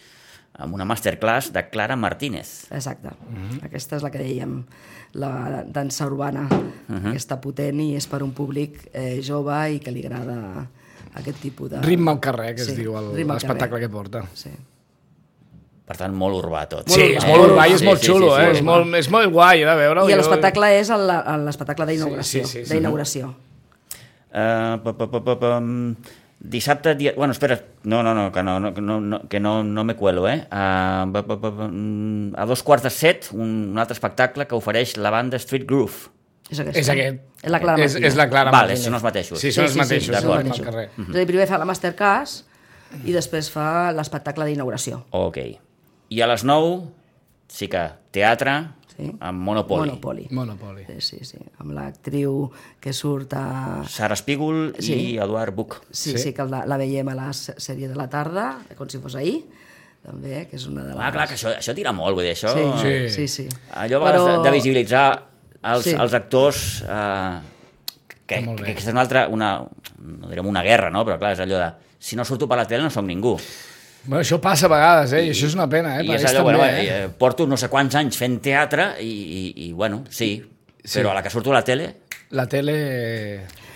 [0.58, 2.68] amb una masterclass de Clara Martínez.
[2.72, 3.10] Exacte.
[3.66, 4.62] Aquesta és la que dèiem,
[5.20, 6.46] la dansa urbana,
[7.12, 10.66] aquesta potent i és per un públic eh, jove i que li agrada
[11.16, 11.82] aquest tipus de...
[11.84, 14.24] Ritme al carrer, que es Sí, diu el- ritme al l'espectacle que porta.
[14.34, 14.52] Sí.
[15.86, 16.88] Per tant, molt urbà tot.
[16.90, 18.48] Sí, és molt urbà i és molt xulo, eh?
[18.56, 20.08] És molt, és molt guai de veure-ho.
[20.10, 22.42] I Jo- l'espectacle és l'espectacle d'inauguració.
[22.42, 22.74] Sí, sí, sí, sí.
[22.74, 23.28] d'inauguració.
[24.36, 25.96] Uh, pa, pa, pa, pa, pa, mm,
[26.50, 27.14] dissabte, dia...
[27.16, 29.96] Bueno, espera, no, no, no, que no, no, que no, no, que no, no me
[29.96, 30.46] cuelo, eh?
[30.50, 31.36] Pa, pa,
[31.68, 35.66] mm, a dos quarts de set, un, un altre espectacle que ofereix la banda Street
[35.68, 36.12] Groove.
[36.50, 36.78] És aquest.
[36.78, 37.22] És aquest.
[37.42, 38.12] És la Clara és, Martínez.
[38.12, 38.84] és la Clara Vale, Martínez.
[38.86, 39.40] són els mateixos.
[39.42, 40.12] Sí, són els mateixos.
[40.12, 40.46] són els d'acord.
[40.46, 40.68] mateixos.
[40.68, 40.90] Al carrer.
[41.10, 42.36] És a dir, primer fa la Masterclass
[43.04, 45.02] i després fa l'espectacle d'inauguració.
[45.18, 45.40] Ok.
[46.14, 46.84] I a les 9,
[47.50, 47.82] sí que
[48.14, 48.60] teatre
[48.98, 49.10] Sí.
[49.20, 49.90] amb Monopoly.
[49.90, 50.28] Monopoly.
[50.32, 50.86] Monopoly.
[50.88, 51.38] Sí, sí, sí.
[51.60, 53.84] Amb l'actriu que surt a...
[53.92, 54.94] Sara Espígol Sí.
[54.94, 55.82] i Eduard Buch.
[55.92, 56.18] Sí, Sí.
[56.18, 59.42] sí, que la, la veiem a la sèrie de la tarda, com si fos ahir,
[60.06, 61.02] també, que és una de les...
[61.02, 62.54] Ah, clar, que això, això tira molt, vull dir, això...
[62.56, 63.10] Sí, Sí.
[63.10, 63.48] sí, sí.
[63.74, 65.06] Allò a vegades de, de visibilitzar
[65.66, 65.96] els, Sí.
[66.00, 67.40] els actors eh,
[68.26, 69.50] que, que aquesta és una altra, una,
[70.00, 71.04] no direm una guerra, no?
[71.04, 73.36] però clar, és allò de si no surto per la tele no sóc ningú.
[74.06, 75.24] Bueno, això passa a vegades, eh?
[75.28, 76.04] I això és una pena, eh?
[76.06, 76.88] I Per és allò, també, bueno, eh?
[77.06, 80.36] eh, porto no sé quants anys fent teatre i, i, i bueno, sí,
[80.86, 81.00] Sí.
[81.00, 81.88] però a la que surto a la tele
[82.38, 82.74] La tele...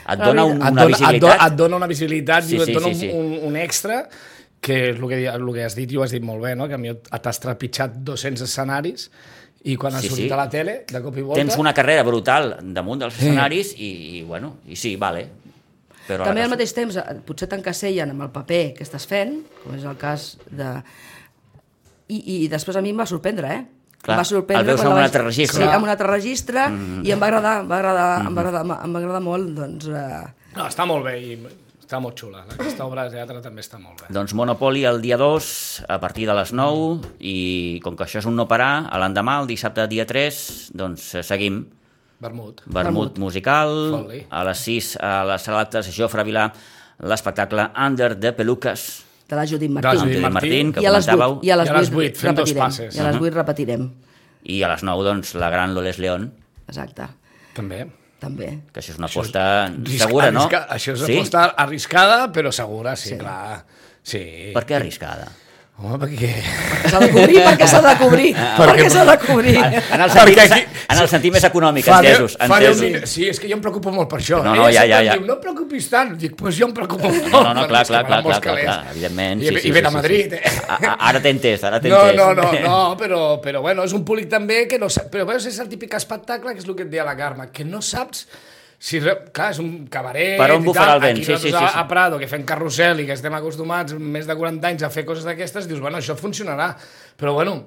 [0.10, 1.42] et dona un, et una dona, visibilitat.
[1.48, 3.10] Et dona, et una visibilitat Sí, i et sí, dona sí, sí.
[3.10, 4.04] Un, un, extra
[4.62, 6.68] que és el que, el que has dit i ho has dit molt bé, no?
[6.70, 9.08] que a mi t'has trepitjat 200 escenaris
[9.65, 10.34] i quan has Sí, sortit sí.
[10.36, 11.39] a la tele, de cop i volta...
[11.42, 13.89] Tens una carrera brutal damunt dels escenaris i,
[14.20, 15.26] i bueno, i sí, vale.
[16.10, 19.78] Però També al mateix temps eh, potser t'encasellen amb el paper que estàs fent, com
[19.78, 20.72] és el cas de...
[22.10, 23.65] I, i després a mi em va sorprendre, eh?
[24.00, 25.62] Clar, em va sorprendre el veus en la un vaig- altre registre.
[25.62, 27.02] Sí, en un altre registre, mm.
[27.06, 28.28] i em va agradar, em va agradar, mm.
[28.30, 29.89] em va agradar, em va agradar molt, doncs...
[29.93, 31.36] Eh, No, està molt bé i
[31.89, 32.43] està molt xula.
[32.56, 34.08] Aquesta obra de teatre també està molt bé.
[34.13, 35.50] Doncs Monopoly el dia 2,
[35.89, 39.39] a partir de les 9, i com que això és un no parar, a l'endemà,
[39.43, 40.39] el dissabte dia 3,
[40.78, 41.63] doncs eh, seguim.
[42.20, 42.62] Vermut.
[42.66, 44.26] Vermut musical, Fot-li.
[44.30, 46.50] a les 6 a la sala d'actes Jofre Vilà,
[47.00, 50.02] l'espectacle Under de Peluques, de la Judit De la Martín.
[50.02, 51.94] Judit Martín, que I a les comentàveu, 8, i a les I a les 8,
[51.96, 52.64] vuit, fem dos repetirem.
[52.66, 52.96] passes.
[52.96, 53.90] I a les 8 repetirem.
[54.44, 56.34] i a les 9, doncs, la gran Loles León,
[56.68, 57.08] Exacte,
[57.54, 57.86] També.
[58.20, 58.60] també.
[58.74, 60.42] que això és una aposta Arrisca- segura, no?
[60.42, 61.16] arrisca- Això és una sí?
[61.18, 63.18] aposta arriscada, però segura, sí, sí.
[63.18, 63.66] clar.
[64.04, 64.52] Sí.
[64.54, 65.28] Per què arriscada?
[65.80, 66.30] Home, perquè...
[66.92, 69.54] S'ha de cobrir perquè s'ha de cobrir, perquè s'ha de cobrir.
[69.56, 72.36] En el sentit, aquí- en el sentit més econòmic, Fa entesos.
[72.39, 72.82] entesos.
[72.84, 74.42] min- Sí, és que jo em preocupo molt per això.
[74.44, 75.13] No, no, ja, ja, em ja.
[75.15, 76.12] Diu, no et preocupis tant.
[76.20, 77.30] Dic, doncs jo em preocupo molt.
[77.32, 79.42] No, no, no, clar, clar, clar, la clar, clar, clar, evidentment.
[79.42, 80.42] I, sí, i sí, ven sí, a sí, Madrid, sí.
[80.44, 80.62] eh?
[80.68, 82.20] A- a- Ara t'he entès, ara t'he No, entès.
[82.20, 85.08] no, no, no, però, però bueno, és un públic també que no sap...
[85.13, 87.63] Però veus, és el típic espectacle, que és el que et deia la Carme, que
[87.63, 88.28] no saps
[88.80, 91.65] si, clar, és un cabaret Per on bufarà el vent, aquí sí, sí, sí, a,
[91.68, 91.80] sí.
[91.82, 95.04] a Prado, que fem carrusel i que estem acostumats més de 40 anys a fer
[95.08, 96.72] coses d'aquestes, dius, bueno, això funcionarà.
[97.20, 97.58] Però bueno,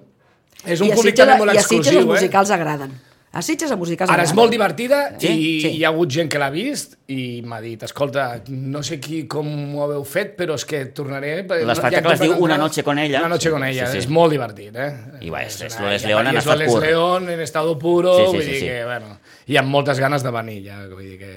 [0.65, 2.13] és un I públic també molt I a Sitges els exclusiu, eh?
[2.15, 2.97] musicals agraden.
[3.33, 5.29] A Sitges els musicals Ara és molt divertida Sí?
[5.29, 5.69] i Sí.
[5.79, 9.47] hi ha hagut gent que l'ha vist i m'ha dit, escolta, no sé qui, com
[9.75, 11.39] ho haveu fet, però és que tornaré...
[11.49, 13.21] L'espectacle es diu Una noche con ella.
[13.21, 13.99] Una noche Sí, con ella, sí, sí.
[14.05, 14.91] és molt divertit, eh?
[15.23, 16.83] I va, és- és una- l'Oles León en estat pur.
[16.83, 18.67] León en estado puro, Sí, sí, vull sí, dir sí.
[18.67, 21.33] que, bueno, hi ha moltes ganes de venir ja, vull dir que...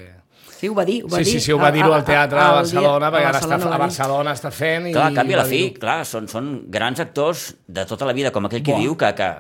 [0.60, 1.34] Sí, ho va dir, ho va Sí, dir.
[1.34, 3.76] sí, sí, ho va dir-ho al teatre a al Barcelona, dia- perquè ara està, Barcelona
[3.76, 3.80] a.
[3.80, 4.94] Barcelona està fent i...
[4.94, 8.32] Clar, a canvi a la fi, clar, són, són grans actors de tota la vida,
[8.32, 8.80] com aquell que Buah.
[8.82, 9.32] diu que, que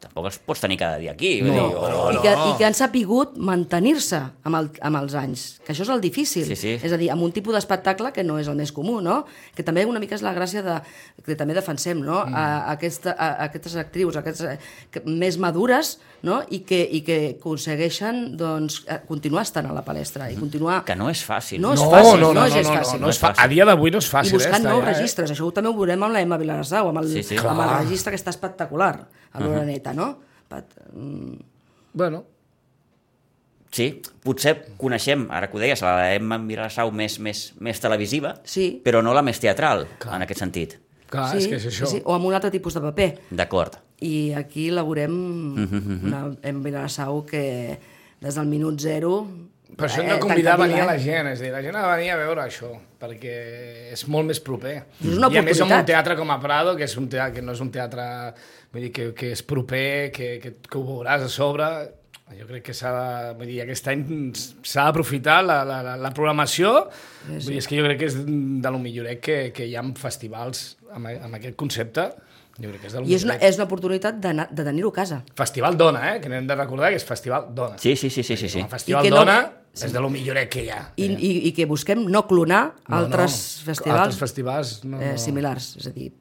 [0.00, 1.40] tampoc els pots tenir cada dia aquí.
[1.42, 4.96] vull No, dir, o- no, I que, I que han sapigut mantenir-se amb, el, amb
[5.02, 6.44] els anys, que això és el difícil.
[6.46, 6.74] Sí, sí.
[6.82, 9.24] És a dir, amb un tipus d'espectacle que no és el més comú, no?
[9.54, 10.78] Que també una mica és la gràcia de,
[11.24, 12.24] que també defensem, no?
[12.26, 12.34] Mm.
[12.34, 14.58] A, aquesta, a, a aquestes actrius, aquestes, eh,
[14.90, 16.42] que, més madures, no?
[16.50, 20.82] I que, i que aconsegueixen doncs, eh, continuar estant a la palestra i continuar...
[20.84, 21.60] Que no és fàcil.
[21.60, 23.00] No és No, fàcil, no, no, no, és no, gens no, fàcil.
[23.00, 23.20] no, no és.
[23.24, 24.68] A dia d'avui no és I fàcil, buscant eh?
[24.68, 27.36] nous allà, registres, això també ho veurem amb la Emma Vilarasau, amb el, Sí, sí.
[27.38, 30.14] amb el registre que està espectacular, a l'Oreneta, no?
[30.48, 31.44] Pat, mm, Eh?
[31.94, 32.24] Bueno,
[33.74, 33.88] Sí,
[34.22, 38.80] potser coneixem, ara que ho deies, la Emma Mirasau més, més, més televisiva, Sí.
[38.84, 40.76] però no la més teatral, en aquest sentit.
[41.10, 41.88] Clar, sí, és que és això.
[41.90, 43.08] Sí, o amb un altre tipus de paper.
[43.34, 43.74] D'acord.
[44.00, 45.10] I aquí elaborem
[45.56, 47.80] Mhm, una, en Vilassau que
[48.20, 49.26] des del minut zero...
[49.76, 51.50] Per això hem eh, de convidar a venir a la tancadilla, gent, és a dir,
[51.50, 52.70] la gent ha de venir a veure això,
[53.00, 54.84] perquè és molt més proper.
[55.02, 57.34] És una I a més amb un teatre com a Prado, que, és un teatre,
[57.34, 58.04] que no és un teatre
[58.74, 61.68] vull dir, que, que és proper, que, que, que ho veuràs a sobre,
[62.34, 66.10] jo crec que s'ha de, vull dir, aquest any s'ha d'aprofitar la, la, la, la
[66.16, 67.40] programació, sí, sí.
[67.46, 69.84] Vull dir, és que jo crec que és de lo millorec que, que hi ha
[70.00, 72.08] festivals amb, amb aquest concepte,
[72.58, 74.90] jo crec que és de lo I és una, és una oportunitat d'anar- de tenir-ho
[74.92, 75.20] a casa.
[75.38, 76.20] Festival Dona, eh?
[76.22, 77.78] que n'hem de recordar que és Festival Dona.
[77.82, 78.48] Sí, sí, sí, sí, sí.
[78.48, 78.60] sí.
[78.62, 79.38] El Festival no- Dona
[79.74, 80.80] és de lo millorec que hi ha.
[81.02, 83.64] I, i, i que busquem no clonar No, altres no.
[83.72, 85.72] festivals, Altres festivals, no, eh, similars.
[85.82, 86.12] És a dir,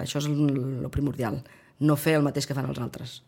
[0.00, 1.42] això és el primordial.
[1.80, 3.22] No fer el mateix que fan els altres.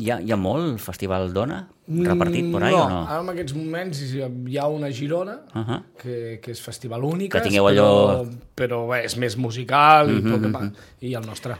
[0.00, 1.58] Hi ha, hi ha molt festival Dona
[1.90, 3.00] repartit por ahí no, o no?
[3.04, 5.82] ara en aquests moments hi ha una Girona, Uh -huh.
[6.00, 10.08] que, que és festival únic, Que tingueu allò- Mhm, però, però bé, és més musical
[10.10, 11.56] i, tot, que pa- i el nostre.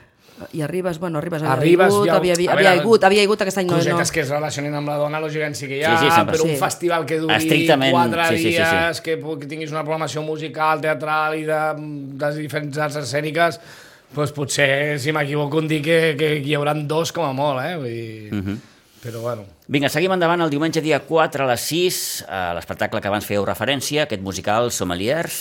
[0.55, 3.59] I arribes, bueno, arribes, havia Arribes, hagut, ja- havia, havia, havia, hagut, havia hagut aquest
[3.59, 4.13] any no, Cosetes no.
[4.15, 6.35] que es relacionen amb la dona, lògicament sí que hi ha, Sí, sí, sempre.
[6.39, 6.57] però un Sí.
[6.57, 8.77] festival que duri Estrictament, quatre sí, sí, sí, sí.
[8.77, 13.61] dies, Que, que tinguis una programació musical, teatral i de, de diferents arts escèniques,
[14.15, 17.77] doncs potser, si m'equivoco, en dir que, que hi haurà dos com a molt, eh?
[17.77, 18.33] Vull dir...
[18.35, 18.59] Mhm.
[19.01, 23.09] Però bueno, Vinga, seguim endavant el diumenge dia 4 a les 6, a l'espectacle que
[23.09, 25.39] abans fèieu referència, aquest musical Sommeliers,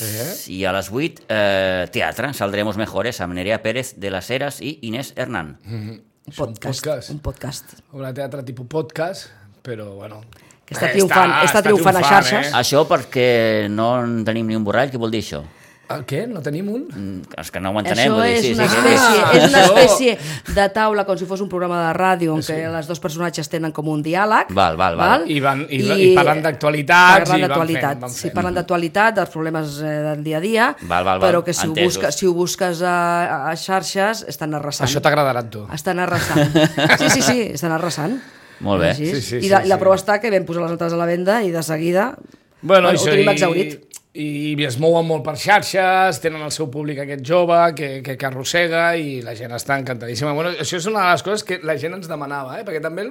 [0.47, 4.77] i a les 8 eh, teatre, Saldremos Mejores, amb Nerea Pérez de las Heras i
[4.87, 5.57] Inés Hernán.
[5.67, 5.89] Un
[6.29, 7.09] és un podcast, podcast.
[7.11, 7.75] un podcast.
[7.91, 9.27] De teatre tipus podcast,
[9.65, 10.21] però bueno...
[10.63, 12.51] Que està eh, triomfant- està triomfant a xarxes.
[12.51, 12.55] Eh?
[12.55, 15.43] Això perquè no en tenim ni un borrall, què vol dir això?
[15.89, 16.19] El què?
[16.29, 16.83] No tenim un?
[16.85, 18.11] Mm, És que no ho entenem.
[18.11, 18.77] Això vull dir, és, sí, una sí, sí.
[18.77, 20.17] espècie, Ah, és una espècie
[20.53, 23.71] de taula, com si fos un programa de ràdio, en què els dos personatges tenen
[23.73, 24.51] com un diàleg.
[24.53, 25.25] Val, val, val.
[25.25, 29.29] I van- i- i parlen Parlen i van d'actualitat, fent, van sí, parlen d'actualitat, dels
[29.33, 31.25] problemes eh, del dia a dia, Val, val, val.
[31.29, 34.87] però que si ho, busques, si ho busques a, a xarxes, estan arrasant.
[34.87, 35.65] Això t'agradarà a tu.
[35.73, 36.53] Estan arrasant.
[36.99, 38.19] Sí, sí, sí, estan arrasant.
[38.61, 38.93] Molt bé.
[38.93, 39.79] Sí, sí, I, sí, la, i la sí.
[39.81, 42.13] prova està que vam posar les entrades a la venda i de seguida
[42.61, 43.73] Bueno, ho això, tenim i, exaurit.
[43.73, 48.15] i, i es mouen molt per xarxes, tenen el seu públic aquest jove que, que,
[48.17, 50.31] que arrossega i la gent està encantadíssima.
[50.33, 52.65] Bueno, això és una de les coses que la gent ens demanava, eh?
[52.65, 53.05] perquè també,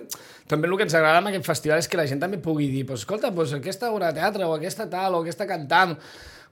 [0.50, 2.82] també el que ens agrada amb aquest festival és que la gent també pugui dir
[2.88, 5.94] pues, escolta, pues, aquesta obra de teatre o aquesta tal o aquesta cantant...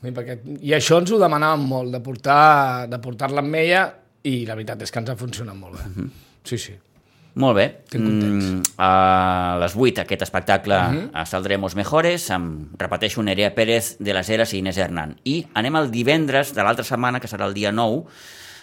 [0.06, 3.86] Perquè, I això ens ho demanàvem molt, de portar- de portar-la amb ella
[4.28, 6.04] i la veritat és que ens ha funcionat molt bé.
[6.46, 6.74] Sí, sí.
[7.36, 7.66] Molt bé.
[7.92, 10.96] Mm, a les 8 aquest espectacle uh Mhm.
[10.98, 11.10] -huh.
[11.12, 15.16] a Saldremos Mejores amb, repeteixo, Nerea Pérez de les Heres i Inés Hernán.
[15.24, 18.04] I anem al divendres de l'altra setmana, que serà el dia 9,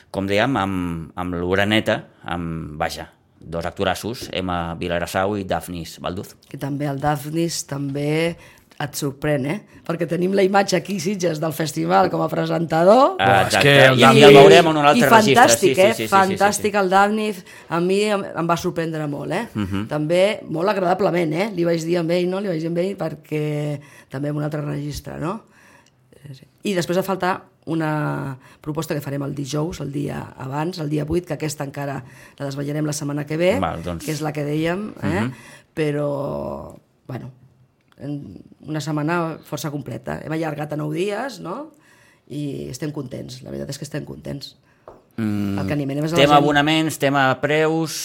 [0.10, 6.36] com dèiem, amb, amb l'Uraneta, amb, vaja, dos actorassos, Emma Vilarassau i Dafnis Balduz.
[6.50, 8.38] que també el Daphnis també
[8.80, 9.60] et sorprèn, eh?
[9.86, 13.16] Perquè tenim la imatge aquí, Sitges, del festival com a presentador.
[13.20, 15.36] Ah, és que el I, Dafnis- I el veurem en un I altre registre.
[15.36, 15.94] fantàstic, Sí, sí, eh?
[15.94, 16.78] sí, sí, fantàstic sí, sí.
[16.78, 17.46] el Daphnis.
[17.70, 19.48] A mi em, em va sorprendre molt, eh?
[19.54, 19.64] Mhm.
[19.64, 19.88] Uh -huh.
[19.88, 21.52] També molt agradablement, eh?
[21.56, 22.40] Li vaig dir amb ell, no?
[22.42, 25.44] Li vaig dir amb ell perquè també en un altre registre, no?
[26.12, 26.46] Eh, sí.
[26.64, 31.06] I després ha faltar una proposta que farem el dijous, el dia abans, el dia
[31.08, 32.04] 8, que aquesta encara
[32.38, 34.04] la desvetllarem la setmana que ve, Val, doncs.
[34.06, 35.32] que és la que dèiem, eh?
[35.74, 36.76] però,
[37.08, 37.43] bueno, en
[38.68, 40.20] una setmana força completa.
[40.24, 41.72] Hem allargat a 9 dies, no?
[42.34, 44.56] I estem contents, la veritat és que estem contents.
[45.18, 46.44] Mm, el que animem és a Tema gent...
[46.44, 47.98] abonaments, tema preus...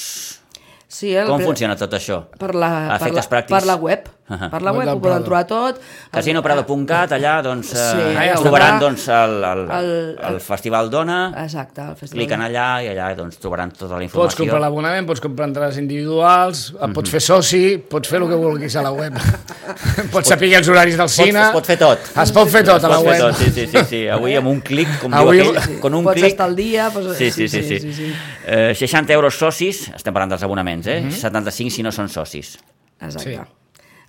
[0.88, 2.22] Sí, el Com pre- funciona tot això?
[2.40, 3.52] Per la, A per la, efectes pràctics?
[3.52, 4.06] per la web.
[4.28, 5.80] Per la Web ho poden trobar tot.
[6.12, 9.90] Casinoprado.cat, allà doncs, Sí, eh, allà trobaran doncs, el, el, el,
[10.34, 12.18] El- Festival Dona, Exacte, el festival.
[12.26, 14.44] cliquen allà i allà doncs, trobaran tota la Pots informació.
[14.44, 18.76] comprar l'abonament, pots comprar entrades individuals, et pots fer soci, pots fer el que vulguis
[18.76, 19.16] a la web.
[20.12, 21.42] pots saber els horaris del cine.
[21.48, 21.98] es pot fer tot.
[22.22, 23.18] Es pot fer tot a la web.
[23.20, 24.02] tot, sí, sí, sí, sí.
[24.08, 26.32] Avui amb un clic, com Avui- diu aquell, con un Pots clic...
[26.32, 26.90] estar al dia...
[26.92, 27.62] Pues, Sí, sí, sí.
[27.62, 28.12] sí, sí, sí.
[28.46, 31.00] Eh, 60 euros socis, estem parlant dels abonaments, eh?
[31.10, 32.58] 75 si no són socis.
[33.00, 33.36] Exacte.
[33.36, 33.57] Sí.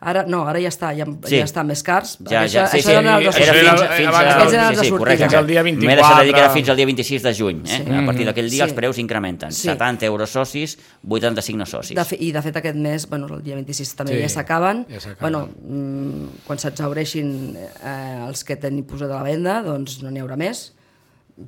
[0.02, 1.36] Ara, no, ara ja està, ja, Sí.
[1.42, 2.18] ja està més cars.
[2.24, 4.88] Ja, ja, sí, això sí, eren els això era fins, fins, eren els sí, sí,
[4.88, 4.98] sortida.
[4.98, 5.24] correcte.
[5.26, 6.54] Fins al dia M'he deixat de dir que era 24.
[6.54, 7.60] fins al dia 26 de juny.
[7.66, 7.68] Eh?
[7.68, 7.92] Sí.
[7.92, 8.70] A partir d'aquell dia Sí.
[8.70, 9.52] els preus incrementen.
[9.52, 9.68] Sí.
[9.68, 11.96] 70 euros socis, 85 no socis.
[11.96, 14.86] De fe, I de fet aquest mes, bueno, el dia 26 també Sí, ja s'acaben.
[14.88, 20.12] ja bueno, mm, quan s'exhaureixin eh, els que tenim posat a la venda, doncs no
[20.12, 20.74] n'hi haurà més.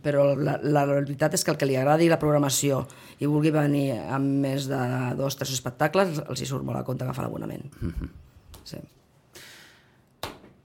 [0.03, 2.85] Però la, la veritat és que el que li agradi la programació
[3.19, 4.77] i vulgui venir amb més de
[5.17, 7.63] dos o tres espectacles, els hi surt molt a compte agafar l'abonament.
[7.81, 8.09] Mhm.
[8.63, 8.77] Sí.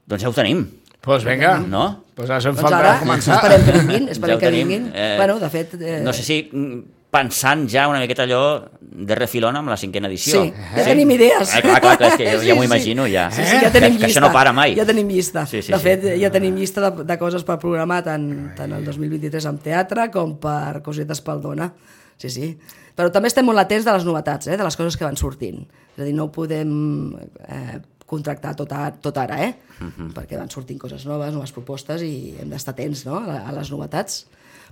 [0.07, 1.57] Doncs ja ho tenim, Doncs pues vinga.
[1.59, 2.03] no?
[2.15, 3.37] Pues ara ens Doncs falta ara començar.
[3.37, 4.91] esperem que vinguin, Ja esperem ho que vinguin.
[4.93, 5.73] Eh, bueno, de fet...
[5.79, 6.79] Eh, No sé si mm,
[7.11, 8.41] pensant ja una miqueta allò
[8.81, 10.41] de refilón amb la cinquena edició.
[10.43, 11.53] Sí, ja tenim idees.
[11.55, 12.67] Eh, clar, clar, clar, és que jo Sí, ja m'ho sí.
[12.71, 13.29] imagino, ja.
[13.31, 14.19] Sí, sí, ja tenim que, que llista.
[14.19, 14.75] això no para mai.
[14.75, 15.45] Ja tenim llista.
[15.47, 15.83] Sí, sí, de sí.
[15.83, 18.27] fet, ja tenim llista de, de coses per programar tant,
[18.57, 21.71] tant el 2023 amb teatre com per cosetes pel Dona.
[22.17, 22.51] Sí, sí.
[22.97, 24.57] Però també estem molt atents de les novetats, eh?
[24.57, 25.59] de les coses que van sortint.
[25.95, 26.71] És a dir, no ho podem
[27.47, 27.77] eh,
[28.09, 29.53] contractar tot, a, tot ara, eh?
[29.77, 30.13] Mhm.
[30.15, 33.19] perquè van sortint coses noves, noves propostes i hem d'estar atents no?
[33.21, 34.23] a, a les novetats.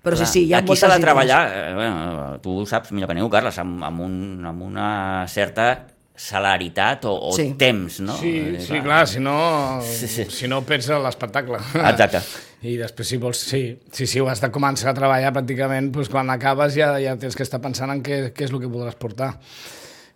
[0.02, 2.92] Però Clar, sí, sí, hi ha Aquí s'ha de treballar, eh, bueno, tu ho saps
[2.94, 4.88] millor que ningú, Carles, amb, amb, un, amb una
[5.28, 5.68] certa
[6.16, 7.54] celeritat o, o Sí.
[7.60, 8.16] temps, no?
[8.18, 10.26] Sí, Eh, sí, clar, si no, Sí, sí.
[10.32, 11.58] si no perds l'espectacle.
[11.74, 12.22] Exacte.
[12.66, 13.62] I després, si vols, sí,
[13.94, 17.36] sí, sí, ho has de començar a treballar pràcticament, doncs quan acabes ja, ja tens
[17.38, 19.36] que estar pensant en què, què és el que podràs portar.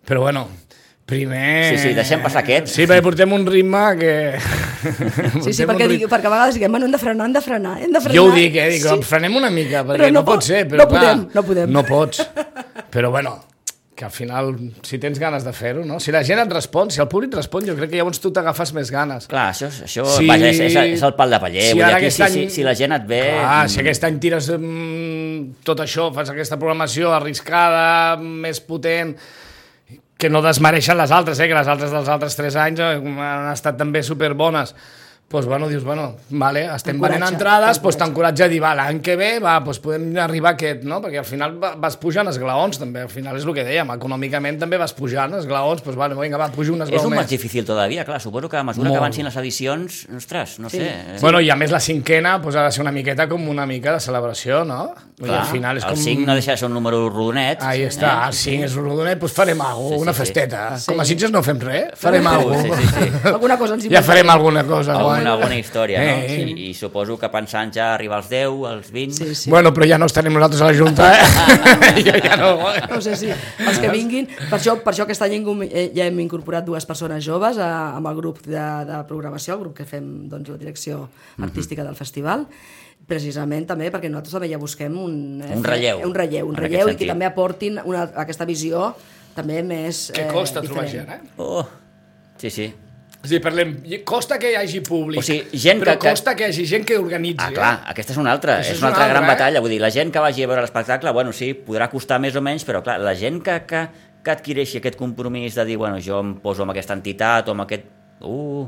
[0.08, 0.46] Però bueno,
[1.06, 1.70] primer...
[1.74, 2.70] Sí, sí, deixem passar aquest.
[2.72, 4.14] Sí, perquè portem un ritme que...
[5.44, 7.76] Sí, sí, perquè, ritme- perquè a vegades diguem, bueno, hem de frenar, hem de frenar,
[7.84, 8.16] hem de frenar.
[8.16, 8.68] Jo ho dic, eh?
[8.76, 9.02] Dic, sí.
[9.06, 10.64] frenem una mica, perquè Però no, no pot- ser.
[10.70, 11.72] Però, no clar, podem, no podem.
[11.76, 12.22] No pots.
[12.94, 13.36] Però bueno,
[14.00, 15.98] que al final, si tens ganes de fer-ho, no?
[16.00, 18.72] Si la gent et respon, si el públic respon, jo crec que llavors tu t'agafes
[18.72, 19.26] més ganes.
[19.28, 20.24] Clar, això, això sí.
[20.30, 21.66] vaja, és, és, és el pal de paller.
[21.68, 23.18] Si aquí, si, any- si, si la gent et ve...
[23.26, 29.12] Clar, mm, si aquest any tires mm, tot això, fas aquesta programació arriscada, més potent,
[30.20, 31.50] que no desmereixen les altres, eh?
[31.52, 34.72] que les altres dels altres tres anys eh, han estat també superbones.
[35.30, 38.46] Doncs, bueno, dius, bueno, vale, estem venent entrades, doncs t'encoratja.
[38.46, 40.96] a dir, va, l'any que ve, va, doncs podem arribar a aquest, no?
[41.00, 44.58] Perquè al final va- vas pujant esglaons, també, al final és el que dèiem, econòmicament
[44.58, 47.28] també vas pujant esglaons, doncs, vale, vinga, va, pujo un És esglaó un més.
[47.30, 48.20] difícil todavía, clar.
[48.20, 48.94] Suposo que a mesura Molt.
[48.96, 50.78] que avancin les edicions, ostres, no Sí.
[50.78, 50.88] sé...
[50.88, 53.66] eh, Bueno, i a més la cinquena pues, ha de ser una miqueta com una
[53.66, 54.92] mica de celebració, no?
[55.20, 56.02] I clar, al final és el com...
[56.02, 57.62] 5 no deixa de ser un número rodonet.
[57.62, 58.26] Ahí està, eh?
[58.30, 60.22] el 5 és rodonet, doncs farem alguna Sí, una sí, sí.
[60.24, 60.76] festeta.
[60.76, 60.86] Sí.
[60.90, 62.80] Com a Sitges no fem res, farem alguna Sí, cosa.
[62.82, 63.28] sí, sí.
[63.28, 64.94] Alguna cosa ens Ja farem alguna cosa.
[64.98, 65.34] Alguna, guai.
[65.36, 66.16] alguna història, no?
[66.22, 66.48] Eh, eh.
[66.48, 69.16] I, I suposo que pensant ja arribar als 10, als 20...
[69.16, 69.50] Sí, sí.
[69.52, 72.02] Bueno, però ja no estarem nosaltres a la Junta, eh?
[72.06, 72.50] jo ja no...
[72.90, 74.28] No sé si els que vinguin...
[74.48, 78.10] Per això, per això aquest any eh, ja hem incorporat dues persones joves a, amb
[78.10, 81.08] el grup de, de programació, el grup que fem doncs, la direcció
[81.40, 82.46] artística del festival,
[83.10, 86.92] precisament també perquè nosaltres també ja busquem un, eh, Un relleu, un relleu, un relleu
[86.92, 88.92] i que també aportin una, aquesta visió
[89.34, 91.10] també més Que eh, costa trobar diferent.
[91.10, 91.42] gent, eh?
[91.42, 91.64] Oh,
[92.38, 92.70] sí, sí.
[93.22, 93.74] És a dir, parlem,
[94.08, 96.64] costa que hi hagi públic, O sigui, gent però que- que- costa que hi hagi
[96.66, 97.44] gent que organitzi.
[97.44, 99.32] Ah, clar, aquesta és una altra, és, és una una altra altra, gran eh?
[99.34, 99.60] batalla.
[99.60, 102.40] Vull dir, la gent que vagi a veure l'espectacle, bueno, sí, podrà costar més o
[102.40, 103.82] menys, però clar, la gent que, que,
[104.24, 107.66] que adquireixi aquest compromís de dir, bueno, jo em poso amb aquesta entitat o amb
[107.66, 107.84] aquest...
[108.22, 108.66] Uh,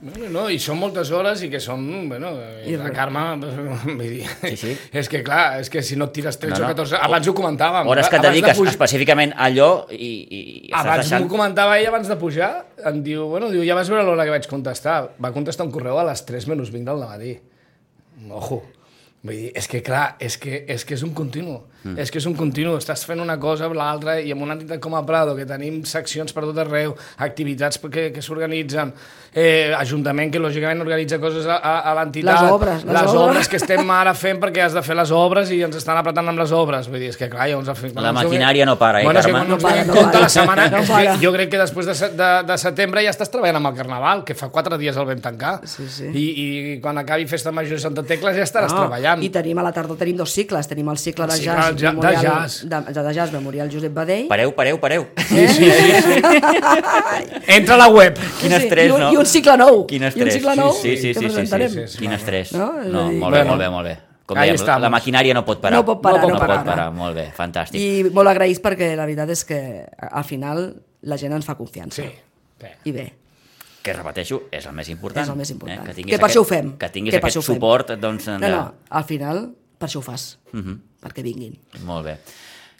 [0.00, 2.28] Bueno, no, i són moltes hores i que són, bueno,
[2.70, 3.22] I la Carme,
[3.84, 4.74] vull dir, Sí, sí.
[4.94, 6.68] és que clar, és que si no et tires 13 No, no.
[6.68, 7.90] o 14, abans ho comentàvem.
[7.90, 11.24] hores que et abans de dediques pujar- específicament a allò i, i, i Abans deixant...
[11.26, 12.52] m'ho comentava ell abans de pujar,
[12.92, 15.00] em diu, bueno, diu, ja vas veure l'hora que vaig contestar.
[15.18, 17.34] Va contestar un correu a les 3 menys 20 del matí.
[18.30, 18.62] Ojo.
[19.22, 21.58] Vull dir, és que clar, és que és, que és un continu.
[21.82, 21.94] Mm.
[21.98, 22.76] És que és un continu.
[22.78, 25.80] Estàs fent una cosa amb l'altra i amb una entitat com a Prado, que tenim
[25.86, 28.92] seccions per tot arreu, activitats que, que s'organitzen,
[29.34, 32.42] eh, Ajuntament que lògicament organitza coses a, a, a l'entitat.
[32.42, 33.22] Les obres, les les obres.
[33.22, 36.28] obres que estem ara fent perquè has de fer les obres i ens estan apretant
[36.32, 36.88] amb les obres.
[36.90, 37.70] Vull dir, és que clar, llavors...
[37.78, 39.46] final- La maquinària no para, eh, bueno, és que Carme?
[39.46, 40.20] quan no No para, para, no para.
[40.20, 40.68] la setmana...
[40.70, 41.16] No para.
[41.18, 44.24] que jo crec que després de, de, de setembre ja estàs treballant amb el Carnaval,
[44.26, 45.58] que fa quatre dies el vam tancar.
[45.66, 46.10] Sí, sí.
[46.10, 49.07] I, I quan acabi Festa Major de Santa Tecla ja estaràs treballant.
[49.22, 51.74] I tenim a la tardor tenim dos cicles, tenim el cicle de El cicle jazz,
[51.74, 52.68] de ja- de memorial, jazz.
[52.68, 55.06] de, de jazz memorial Josep Badell, Pareu, pareu, pareu.
[55.16, 56.22] Sí, sí, sí, sí.
[57.48, 58.14] Entra a la web.
[58.40, 59.12] Quin Sí, estrès, i un, no?
[59.12, 59.86] I un cicle nou.
[59.86, 60.34] Quin I un estrès.
[60.34, 61.98] cicle nou sí, sí, que sí, sí, sí, sí, sí.
[61.98, 62.52] Quin estrès.
[62.52, 62.72] No?
[62.84, 63.50] No, dir- molt bé, Bueno.
[63.50, 63.96] molt bé, molt bé.
[64.28, 64.82] Com dèiem, la, estamos.
[64.82, 65.78] la maquinària no pot parar.
[65.78, 66.64] No pot parar, no, no pot pot parar.
[66.64, 66.90] parar.
[66.92, 67.80] Molt bé, fantàstic.
[67.80, 72.02] I molt agraïts perquè la veritat és que al final la gent ens fa confiança.
[72.02, 72.10] Sí.
[72.60, 72.66] sí.
[72.84, 73.06] I bé,
[73.88, 75.24] que repeteixo, és el més important.
[75.24, 75.80] és el més important.
[75.80, 75.86] Eh?
[75.88, 76.76] que, tinguis per això ho aquest- fem.
[76.78, 78.26] Que tinguis que aquest suport, doncs...
[78.28, 80.80] No, de- no, al final per això ho fas, Mhm.
[81.02, 81.58] perquè vinguin.
[81.84, 82.18] Molt bé.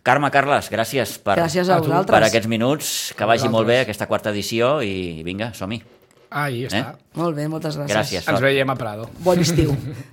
[0.03, 2.15] Carme, Carles, gràcies per, Gràcies a a tu, vosaltres.
[2.19, 3.15] per aquests minuts.
[3.17, 5.83] Que vagi molt bé aquesta quarta edició i vinga, som-hi.
[6.31, 6.97] Ahí està.
[7.15, 7.95] Molt bé, moltes gràcies.
[7.95, 8.29] Gràcies.
[8.29, 9.09] Ens veiem a Prado.
[9.21, 9.75] Bon estiu.